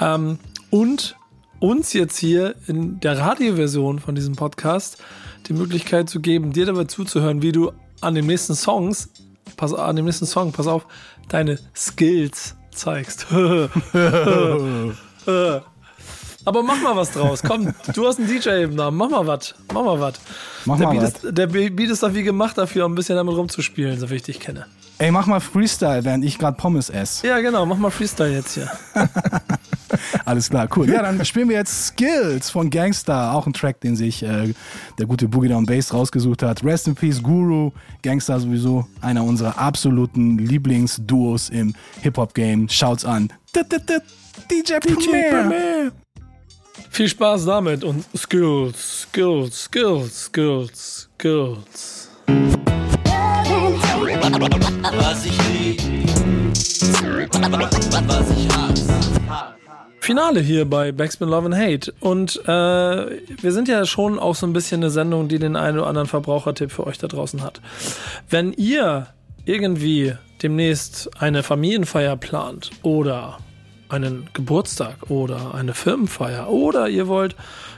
[0.00, 0.40] Ähm,
[0.70, 1.14] und
[1.60, 5.00] uns jetzt hier in der Radioversion von diesem Podcast
[5.46, 7.72] die Möglichkeit zu geben, dir dabei zuzuhören, wie du
[8.02, 9.08] an den nächsten Songs,
[9.56, 10.86] pass an dem nächsten Song, pass auf,
[11.28, 13.26] deine Skills zeigst.
[16.44, 17.42] Aber mach mal was draus.
[17.42, 18.96] Komm, du hast einen DJ im Namen.
[18.96, 19.54] Mach mal was.
[19.72, 20.14] Mach mal was.
[20.64, 21.14] Mach der mal was.
[21.22, 24.22] Der Beat ist doch wie gemacht dafür, um ein bisschen damit rumzuspielen, so wie ich
[24.22, 24.66] dich kenne.
[24.98, 27.26] Ey, mach mal Freestyle, während ich gerade Pommes esse.
[27.26, 27.66] Ja, genau.
[27.66, 28.70] Mach mal Freestyle jetzt hier.
[30.24, 30.88] Alles klar, cool.
[30.88, 33.32] Ja, dann spielen wir jetzt Skills von Gangster.
[33.34, 34.54] Auch ein Track, den sich äh,
[34.98, 36.64] der gute Boogie Down Bass rausgesucht hat.
[36.64, 37.72] Rest in Peace, Guru.
[38.02, 42.68] Gangster sowieso einer unserer absoluten Lieblingsduos im Hip-Hop-Game.
[42.68, 43.32] Schaut's an.
[44.50, 45.92] DJ Premier.
[46.90, 52.08] Viel Spaß damit und Skills, Skills, Skills, Skills, Skills.
[54.98, 55.80] Was ich lieb,
[58.06, 58.92] was ich hasse.
[60.00, 61.94] Finale hier bei Backspin Love and Hate.
[62.00, 65.78] Und äh, wir sind ja schon auch so ein bisschen eine Sendung, die den einen
[65.78, 67.60] oder anderen Verbrauchertipp für euch da draußen hat.
[68.28, 69.06] Wenn ihr
[69.44, 73.38] irgendwie demnächst eine Familienfeier plant oder
[73.92, 77.36] einen Geburtstag oder eine Firmenfeier oder ihr wollt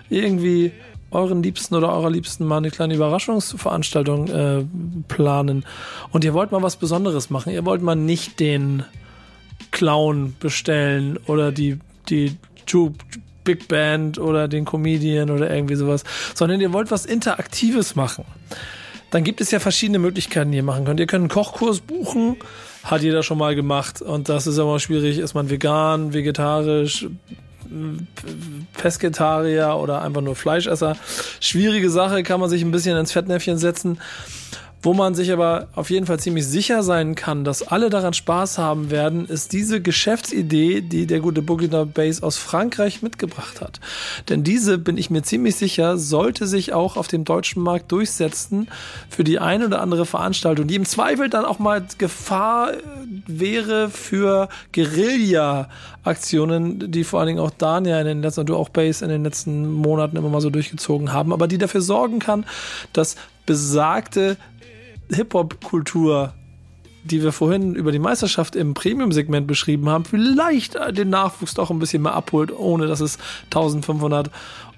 [0.08, 0.72] irgendwie
[1.10, 4.64] euren Liebsten oder eurer Liebsten mal eine kleine Überraschungsveranstaltung äh,
[5.08, 5.64] planen
[6.10, 7.52] und ihr wollt mal was Besonderes machen.
[7.52, 8.84] Ihr wollt mal nicht den
[9.70, 12.36] Clown bestellen oder die, die
[13.44, 16.04] Big Band oder den Comedian oder irgendwie sowas,
[16.34, 18.24] sondern ihr wollt was Interaktives machen.
[19.10, 20.98] Dann gibt es ja verschiedene Möglichkeiten, die ihr machen könnt.
[20.98, 22.36] Ihr könnt einen Kochkurs buchen,
[22.84, 25.18] hat jeder schon mal gemacht und das ist immer schwierig.
[25.18, 27.06] Ist man vegan, vegetarisch,
[28.76, 30.96] Pesketarier oder einfach nur Fleischesser?
[31.40, 33.98] Schwierige Sache, kann man sich ein bisschen ins Fettnäpfchen setzen.
[34.84, 38.58] Wo man sich aber auf jeden Fall ziemlich sicher sein kann, dass alle daran Spaß
[38.58, 43.80] haben werden, ist diese Geschäftsidee, die der gute Boogie Base aus Frankreich mitgebracht hat.
[44.28, 48.68] Denn diese, bin ich mir ziemlich sicher, sollte sich auch auf dem deutschen Markt durchsetzen
[49.08, 52.72] für die eine oder andere Veranstaltung, die im Zweifel dann auch mal Gefahr
[53.26, 58.68] wäre für Guerilla-Aktionen, die vor allen Dingen auch Dania in den letzten, und du auch
[58.68, 62.44] Base in den letzten Monaten immer mal so durchgezogen haben, aber die dafür sorgen kann,
[62.92, 63.16] dass
[63.46, 64.36] besagte
[65.10, 66.34] Hip-Hop-Kultur,
[67.04, 71.78] die wir vorhin über die Meisterschaft im Premium-Segment beschrieben haben, vielleicht den Nachwuchs doch ein
[71.78, 74.30] bisschen mehr abholt, ohne dass es 1500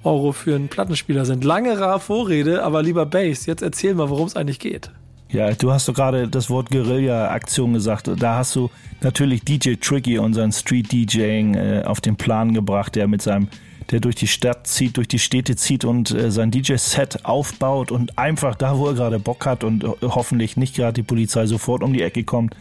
[0.03, 1.45] Euro für einen Plattenspieler sind.
[1.45, 4.91] Lange rar Vorrede, aber lieber Bass, jetzt erzähl mal, worum es eigentlich geht.
[5.29, 8.09] Ja, du hast doch gerade das Wort Guerilla-Aktion gesagt.
[8.18, 8.70] Da hast du
[9.01, 13.49] natürlich DJ Tricky, unseren Street-DJing, äh, auf den Plan gebracht, der mit seinem
[13.91, 18.18] der durch die Stadt zieht, durch die Städte zieht und äh, sein DJ-Set aufbaut und
[18.18, 21.93] einfach da, wo er gerade Bock hat und hoffentlich nicht gerade die Polizei sofort um
[21.93, 22.57] die Ecke kommt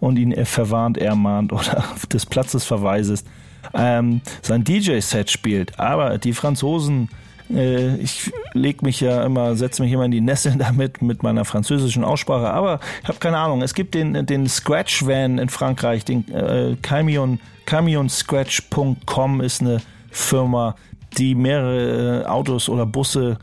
[0.00, 3.26] und ihn äh, verwarnt, ermahnt oder des Platzes verweist,
[3.74, 5.78] ähm, sein DJ-Set spielt.
[5.78, 7.08] Aber die Franzosen
[7.50, 11.44] Äh, ich leg mich ja immer, setze mich immer in die Nässe damit mit meiner
[11.44, 13.62] französischen Aussprache, aber ich habe keine Ahnung.
[13.62, 19.80] Es gibt den, den Scratch Van in Frankreich, den äh, Camion, CamionScratch.com ist eine
[20.10, 20.74] Firma,
[21.16, 23.38] die mehrere äh, Autos oder Busse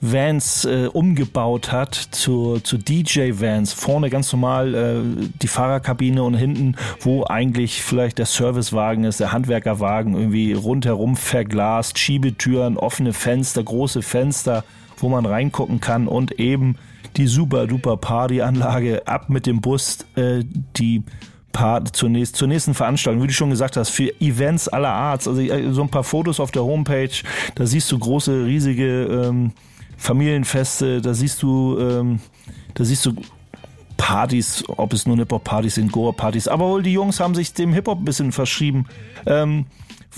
[0.00, 3.72] Vans äh, umgebaut hat zu, zu DJ-Vans.
[3.72, 9.32] Vorne ganz normal äh, die Fahrerkabine und hinten, wo eigentlich vielleicht der Servicewagen ist, der
[9.32, 14.64] Handwerkerwagen, irgendwie rundherum verglast, Schiebetüren, offene Fenster, große Fenster,
[14.98, 16.76] wo man reingucken kann und eben
[17.16, 20.44] die super duper Partyanlage ab mit dem Bus, äh,
[20.76, 21.02] die
[21.52, 25.26] Part zur, nächsten, zur nächsten Veranstaltung, wie du schon gesagt hast, für Events aller Art.
[25.26, 27.10] Also äh, so ein paar Fotos auf der Homepage,
[27.54, 29.52] da siehst du große, riesige ähm,
[29.96, 32.20] Familienfeste, da siehst du, ähm,
[32.74, 33.14] da siehst du
[33.96, 36.48] Partys, ob es nur Hip-Hop-Partys sind, Goa-Partys.
[36.48, 38.86] Aber wohl die Jungs haben sich dem Hip-Hop ein bisschen verschrieben.
[39.26, 39.66] Ähm,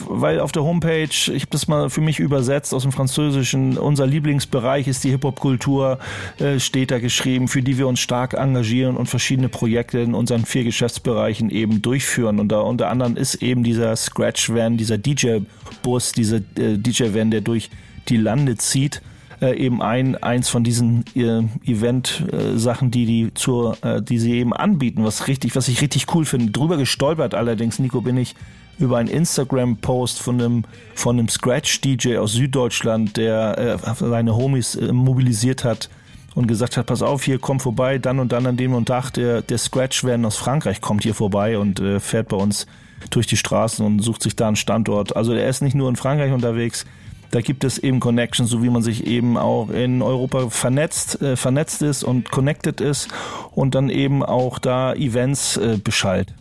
[0.09, 4.07] weil auf der Homepage, ich habe das mal für mich übersetzt aus dem Französischen, unser
[4.07, 5.99] Lieblingsbereich ist die Hip-Hop-Kultur,
[6.39, 10.45] äh, steht da geschrieben, für die wir uns stark engagieren und verschiedene Projekte in unseren
[10.45, 12.41] vier Geschäftsbereichen eben durchführen.
[12.41, 17.71] Und da unter anderem ist eben dieser Scratch-Van, dieser DJ-Bus, dieser äh, DJ-Van, der durch
[18.09, 19.03] die Lande zieht
[19.41, 24.33] äh, eben ein eins von diesen äh, Event-Sachen, äh, die die zur, äh, die sie
[24.35, 26.53] eben anbieten, was richtig, was ich richtig cool finde.
[26.53, 28.35] Drüber gestolpert allerdings, Nico, bin ich
[28.81, 30.64] über einen Instagram-Post von einem
[30.95, 35.89] von einem Scratch-DJ aus Süddeutschland, der äh, seine Homies äh, mobilisiert hat
[36.35, 39.11] und gesagt hat, pass auf, hier komm vorbei, dann und dann an dem und Tag,
[39.11, 42.66] der, der Scratch-Van aus Frankreich kommt hier vorbei und äh, fährt bei uns
[43.11, 45.16] durch die Straßen und sucht sich da einen Standort.
[45.16, 46.87] Also er ist nicht nur in Frankreich unterwegs,
[47.31, 51.37] da gibt es eben Connections, so wie man sich eben auch in Europa vernetzt, äh,
[51.37, 53.09] vernetzt ist und connected ist
[53.53, 56.35] und dann eben auch da Events äh, beschallt.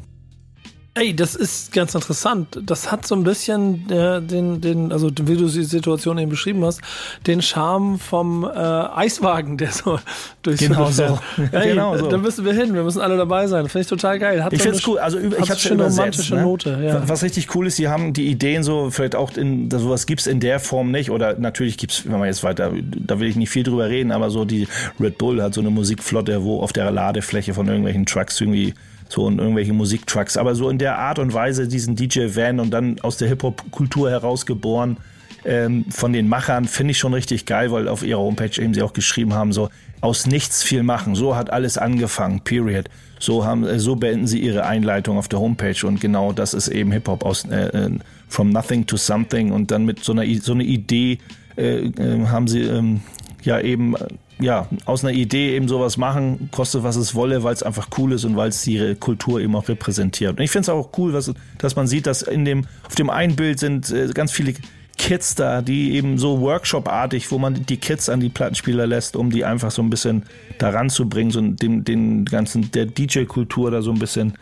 [1.00, 2.60] Ey, das ist ganz interessant.
[2.62, 6.66] Das hat so ein bisschen äh, den, den, also wie du die Situation eben beschrieben
[6.66, 6.82] hast,
[7.26, 9.98] den Charme vom äh, Eiswagen, der so
[10.42, 11.18] durchs genau so.
[11.54, 12.10] Ey, genau so.
[12.10, 12.74] Da müssen wir hin.
[12.74, 13.70] Wir müssen alle dabei sein.
[13.70, 14.44] Finde ich total geil.
[14.44, 15.00] Hat ich so finde es cool.
[15.00, 16.42] Also ich habe schon eine romantische ne?
[16.42, 16.78] Note.
[16.84, 17.08] Ja.
[17.08, 20.42] Was richtig cool ist, sie haben die Ideen so vielleicht auch in sowas gibt's in
[20.42, 23.64] der Form nicht oder natürlich gibt's, wenn man jetzt weiter, da will ich nicht viel
[23.64, 24.68] drüber reden, aber so die
[25.00, 28.74] Red Bull hat so eine Musikflotte, wo auf der Ladefläche von irgendwelchen Trucks irgendwie
[29.10, 33.02] so in irgendwelche Musiktrucks, aber so in der Art und Weise diesen DJ-Van und dann
[33.02, 34.98] aus der Hip-Hop-Kultur herausgeboren
[35.44, 38.84] ähm, von den Machern, finde ich schon richtig geil, weil auf ihrer Homepage eben sie
[38.84, 42.90] auch geschrieben haben, so aus nichts viel machen, so hat alles angefangen, period.
[43.20, 46.68] So haben, äh, so beenden sie ihre Einleitung auf der Homepage und genau das ist
[46.68, 47.90] eben Hip-Hop aus äh, äh
[48.30, 51.18] from nothing to something und dann mit so einer so eine Idee
[51.58, 53.02] äh, äh, haben sie ähm,
[53.42, 53.96] ja eben
[54.40, 58.14] ja, aus einer Idee eben sowas machen, kostet was es wolle, weil es einfach cool
[58.14, 60.38] ist und weil es ihre Kultur eben auch repräsentiert.
[60.38, 63.10] Und ich finde es auch cool, was, dass man sieht, dass in dem, auf dem
[63.10, 64.54] einen Bild sind äh, ganz viele
[64.98, 69.30] Kids da, die eben so Workshop-artig, wo man die Kids an die Plattenspieler lässt, um
[69.30, 70.24] die einfach so ein bisschen
[70.58, 74.34] daran zu bringen, so den, den ganzen, der DJ-Kultur da so ein bisschen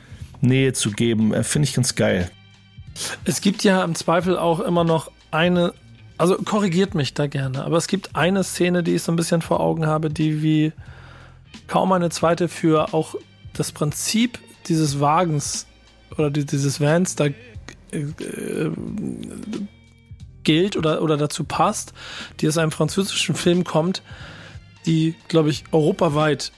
[0.41, 2.29] Nähe zu geben, äh, finde ich ganz geil.
[3.25, 5.73] Es gibt ja im Zweifel auch immer noch eine
[6.18, 9.41] also korrigiert mich da gerne, aber es gibt eine Szene, die ich so ein bisschen
[9.41, 10.74] vor Augen habe, die wie
[11.68, 13.15] kaum eine zweite für auch
[13.53, 15.68] das Prinzip dieses Wagens
[16.18, 17.34] oder dieses Vans da äh,
[17.91, 18.72] äh,
[20.43, 21.93] gilt oder, oder dazu passt,
[22.39, 24.01] die aus einem französischen Film kommt,
[24.86, 26.51] die, glaube ich, europaweit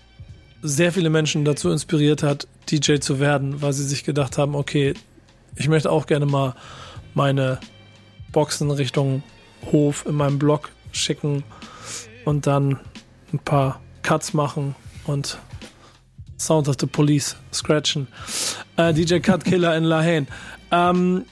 [0.61, 4.93] sehr viele Menschen dazu inspiriert hat, DJ zu werden, weil sie sich gedacht haben, okay,
[5.55, 6.55] ich möchte auch gerne mal
[7.13, 7.59] meine
[8.31, 9.23] Boxen Richtung
[9.71, 11.43] Hof in meinem Blog schicken
[12.25, 12.79] und dann
[13.33, 15.37] ein paar Cuts machen und
[16.37, 18.07] Sound of the Police scratchen.
[18.77, 20.27] Äh, DJ Cut Killer in La Haine.
[20.71, 21.25] Ähm,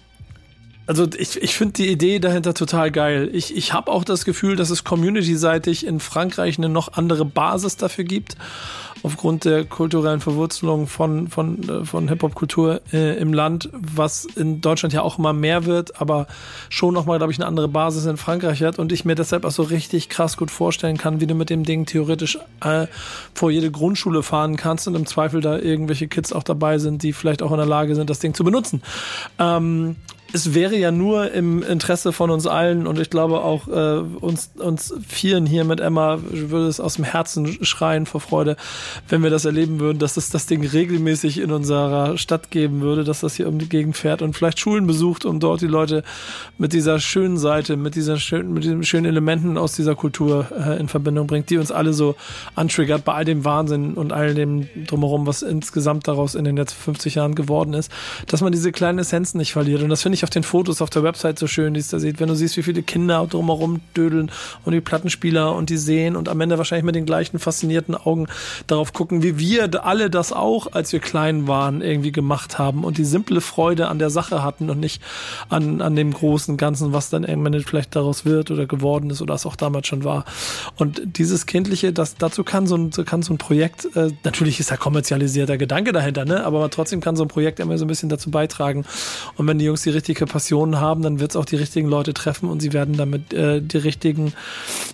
[0.88, 3.30] also ich, ich finde die Idee dahinter total geil.
[3.34, 7.78] Ich, ich habe auch das Gefühl, dass es community-seitig in Frankreich eine noch andere Basis
[7.78, 8.38] dafür gibt
[9.04, 14.94] aufgrund der kulturellen Verwurzelung von, von, äh, von Hip-Hop-Kultur äh, im Land, was in Deutschland
[14.94, 16.28] ja auch immer mehr wird, aber
[16.70, 19.52] schon nochmal, glaube ich, eine andere Basis in Frankreich hat und ich mir deshalb auch
[19.52, 22.88] so richtig krass gut vorstellen kann, wie du mit dem Ding theoretisch äh,
[23.34, 27.14] vor jede Grundschule fahren kannst und im Zweifel da irgendwelche Kids auch dabei sind, die
[27.14, 28.82] vielleicht auch in der Lage sind, das Ding zu benutzen.
[29.40, 29.96] Ähm,
[30.34, 34.52] es wäre ja nur im Interesse von uns allen und ich glaube auch äh, uns,
[34.58, 38.58] uns Vieren hier mit Emma würde es aus dem Herzen schreien vor Freude,
[39.10, 43.04] wenn wir das erleben würden, dass es das Ding regelmäßig in unserer Stadt geben würde,
[43.04, 46.04] dass das hier um die Gegend fährt und vielleicht Schulen besucht, um dort die Leute
[46.58, 50.80] mit dieser schönen Seite, mit dieser schönen, mit den schönen Elementen aus dieser Kultur äh,
[50.80, 52.16] in Verbindung bringt, die uns alle so
[52.56, 56.82] antriggert bei all dem Wahnsinn und all dem drumherum, was insgesamt daraus in den letzten
[56.82, 57.92] 50 Jahren geworden ist,
[58.28, 59.82] dass man diese kleinen Essenzen nicht verliert.
[59.82, 62.00] Und das finde ich auf den Fotos auf der Website so schön, die es da
[62.00, 64.32] sieht, wenn du siehst, wie viele Kinder drumherum dödeln
[64.66, 68.28] und die Plattenspieler und die sehen und am Ende wahrscheinlich mit den gleichen faszinierten Augen
[68.68, 72.98] darauf gucken, wie wir alle das auch, als wir klein waren, irgendwie gemacht haben und
[72.98, 75.02] die simple Freude an der Sache hatten und nicht
[75.50, 79.34] an, an dem großen Ganzen, was dann irgendwann vielleicht daraus wird oder geworden ist oder
[79.34, 80.26] es auch damals schon war.
[80.78, 84.72] Und dieses Kindliche, das, dazu kann so ein, kann so ein Projekt, äh, natürlich ist
[84.72, 86.44] da kommerzialisierter Gedanke dahinter, ne?
[86.44, 88.86] aber trotzdem kann so ein Projekt immer so ein bisschen dazu beitragen.
[89.36, 92.14] Und wenn die Jungs die richtige Passion haben, dann wird es auch die richtigen Leute
[92.14, 94.34] treffen und sie werden damit äh, die richtigen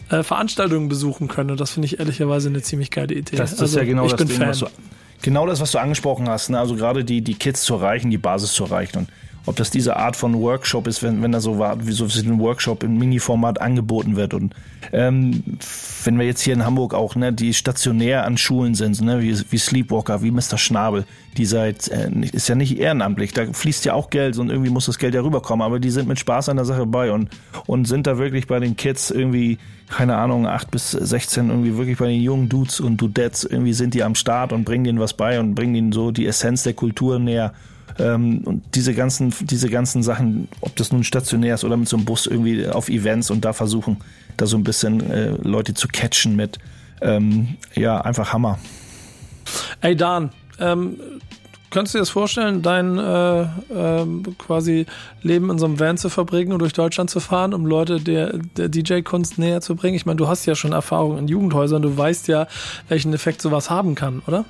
[0.09, 1.51] äh, Veranstaltungen besuchen können.
[1.51, 3.35] Und das finde ich ehrlicherweise eine ziemlich geile Idee.
[3.35, 4.67] Das, das also, ist ja genau das Ding, was du,
[5.21, 6.49] genau das, was du angesprochen hast.
[6.49, 6.59] Ne?
[6.59, 8.97] Also gerade die, die Kids zu erreichen, die Basis zu erreichen.
[8.99, 9.09] Und
[9.45, 12.39] ob das diese Art von Workshop ist, wenn, wenn da so war, wie so ein
[12.39, 14.33] Workshop im Mini-Format angeboten wird.
[14.33, 14.55] Und
[14.93, 15.43] ähm,
[16.05, 19.37] wenn wir jetzt hier in Hamburg auch, ne, die stationär an Schulen sind, ne, wie,
[19.49, 20.57] wie Sleepwalker, wie Mr.
[20.57, 24.69] Schnabel, die seit, äh, ist ja nicht ehrenamtlich, da fließt ja auch Geld und irgendwie
[24.69, 27.29] muss das Geld ja rüberkommen, aber die sind mit Spaß an der Sache bei und,
[27.65, 29.57] und sind da wirklich bei den Kids irgendwie,
[29.89, 33.93] keine Ahnung, 8 bis 16, irgendwie wirklich bei den jungen Dudes und Dudettes, irgendwie sind
[33.93, 36.73] die am Start und bringen denen was bei und bringen ihnen so die Essenz der
[36.73, 37.53] Kultur näher.
[37.99, 41.97] Ähm, und diese ganzen, diese ganzen Sachen, ob das nun stationär ist oder mit so
[41.97, 43.97] einem Bus irgendwie auf Events und da versuchen,
[44.37, 46.57] da so ein bisschen äh, Leute zu catchen mit,
[47.01, 48.57] ähm, ja, einfach Hammer.
[49.81, 50.97] Ey Dan, ähm,
[51.73, 54.05] Könntest du dir das vorstellen, dein äh, äh,
[54.37, 54.85] quasi
[55.23, 58.37] Leben in so einem Van zu verbringen und durch Deutschland zu fahren, um Leute der,
[58.37, 59.95] der DJ-Kunst näher zu bringen?
[59.95, 62.45] Ich meine, du hast ja schon Erfahrung in Jugendhäusern, du weißt ja,
[62.89, 64.45] welchen Effekt sowas haben kann, oder?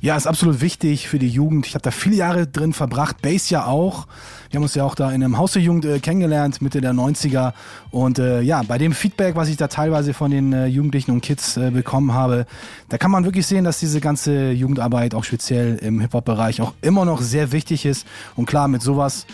[0.00, 1.66] Ja, ist absolut wichtig für die Jugend.
[1.66, 4.06] Ich habe da viele Jahre drin verbracht, Base ja auch.
[4.48, 6.92] Wir haben uns ja auch da in einem Haus der Jugend äh, kennengelernt, Mitte der
[6.92, 7.52] 90er.
[7.90, 11.20] Und äh, ja, bei dem Feedback, was ich da teilweise von den äh, Jugendlichen und
[11.20, 12.46] Kids äh, bekommen habe,
[12.88, 17.04] da kann man wirklich sehen, dass diese ganze Jugendarbeit auch speziell im Hip-Hop-Bereich auch immer
[17.04, 18.06] noch sehr wichtig ist.
[18.36, 19.26] Und klar, mit sowas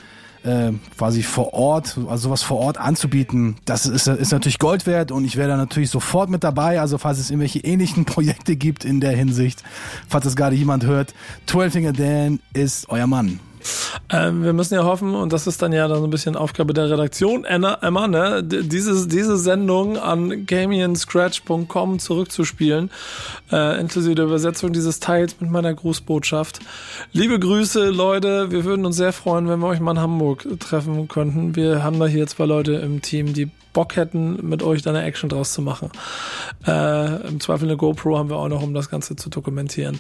[0.45, 5.11] äh, quasi vor Ort, also sowas vor Ort anzubieten, das ist, ist natürlich Gold wert
[5.11, 6.81] und ich wäre da natürlich sofort mit dabei.
[6.81, 9.63] Also falls es irgendwelche ähnlichen Projekte gibt in der Hinsicht,
[10.09, 11.15] falls das gerade jemand hört,
[11.47, 13.41] 12 Finger Dan ist euer Mann.
[14.11, 16.75] Ähm, wir müssen ja hoffen, und das ist dann ja dann so ein bisschen Aufgabe
[16.75, 22.91] der Redaktion, Emma, Emma ne, diese, diese Sendung an gamianscratch.com zurückzuspielen,
[23.53, 26.61] äh, inklusive der Übersetzung dieses Teils mit meiner Grußbotschaft.
[27.13, 31.09] Liebe Grüße, Leute, wir würden uns sehr freuen, wenn wir euch mal in Hamburg treffen
[31.09, 31.57] könnten.
[31.57, 35.03] Wir haben da hier zwei Leute im Team, die Bock hätten, mit euch da eine
[35.03, 35.91] Action draus zu machen.
[36.67, 39.99] Äh, Im Zweifel eine GoPro haben wir auch noch, um das Ganze zu dokumentieren.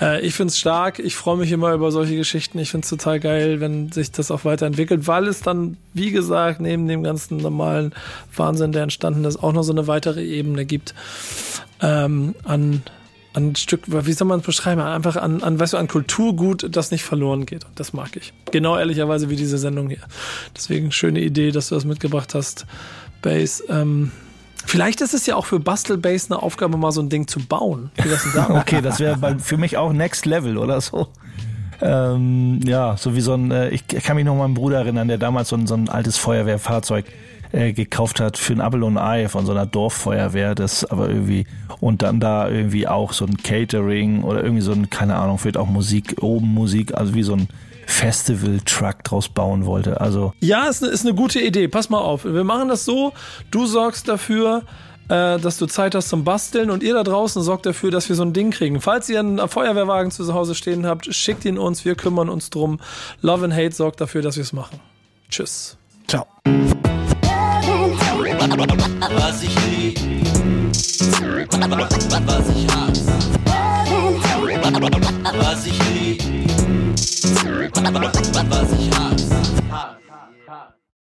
[0.00, 0.98] Äh, ich find's stark.
[0.98, 2.58] Ich freue mich immer über solche Geschichten.
[2.58, 6.86] Ich find's total geil, wenn sich das auch weiterentwickelt, weil es dann, wie gesagt, neben
[6.88, 7.92] dem ganzen normalen
[8.34, 10.94] Wahnsinn, der entstanden ist, auch noch so eine weitere Ebene gibt
[11.80, 12.82] ähm, an
[13.32, 14.80] an Stück, wie soll man es beschreiben?
[14.80, 17.64] Einfach an, an, weißt du, an Kulturgut, das nicht verloren geht.
[17.76, 18.32] Das mag ich.
[18.50, 20.02] Genau ehrlicherweise wie diese Sendung hier.
[20.56, 22.66] Deswegen schöne Idee, dass du das mitgebracht hast.
[23.22, 23.62] Base.
[23.68, 24.10] Ähm,
[24.66, 27.38] vielleicht ist es ja auch für Bastel Base eine Aufgabe, mal so ein Ding zu
[27.38, 27.92] bauen.
[28.02, 31.08] Wie das okay, das wäre für mich auch Next Level oder so.
[31.82, 35.08] Ähm, ja, so wie so ein, äh, ich kann mich noch an meinen Bruder erinnern,
[35.08, 37.06] der damals so ein, so ein altes Feuerwehrfahrzeug
[37.52, 41.46] äh, gekauft hat für ein Apple und Ei von so einer Dorffeuerwehr, das aber irgendwie
[41.80, 45.56] und dann da irgendwie auch so ein Catering oder irgendwie so ein, keine Ahnung, vielleicht
[45.56, 47.48] auch Musik, oben Musik, also wie so ein
[47.86, 50.00] Festival-Truck draus bauen wollte.
[50.00, 51.66] Also ja, ist eine, ist eine gute Idee.
[51.66, 52.24] Pass mal auf.
[52.24, 53.12] Wir machen das so.
[53.50, 54.62] Du sorgst dafür,
[55.10, 58.16] äh, dass du Zeit hast zum Basteln und ihr da draußen sorgt dafür, dass wir
[58.16, 58.80] so ein Ding kriegen.
[58.80, 61.84] Falls ihr einen Feuerwehrwagen zu Hause stehen habt, schickt ihn uns.
[61.84, 62.78] Wir kümmern uns drum.
[63.20, 64.78] Love and Hate sorgt dafür, dass wir es machen.
[65.28, 65.76] Tschüss.
[66.06, 66.26] Ciao.
[66.44, 66.52] Was
[69.42, 69.98] ich lieb,
[71.50, 73.12] was ich hasse,
[75.38, 76.22] was ich lieb.
[78.48, 79.36] Was ich hasse.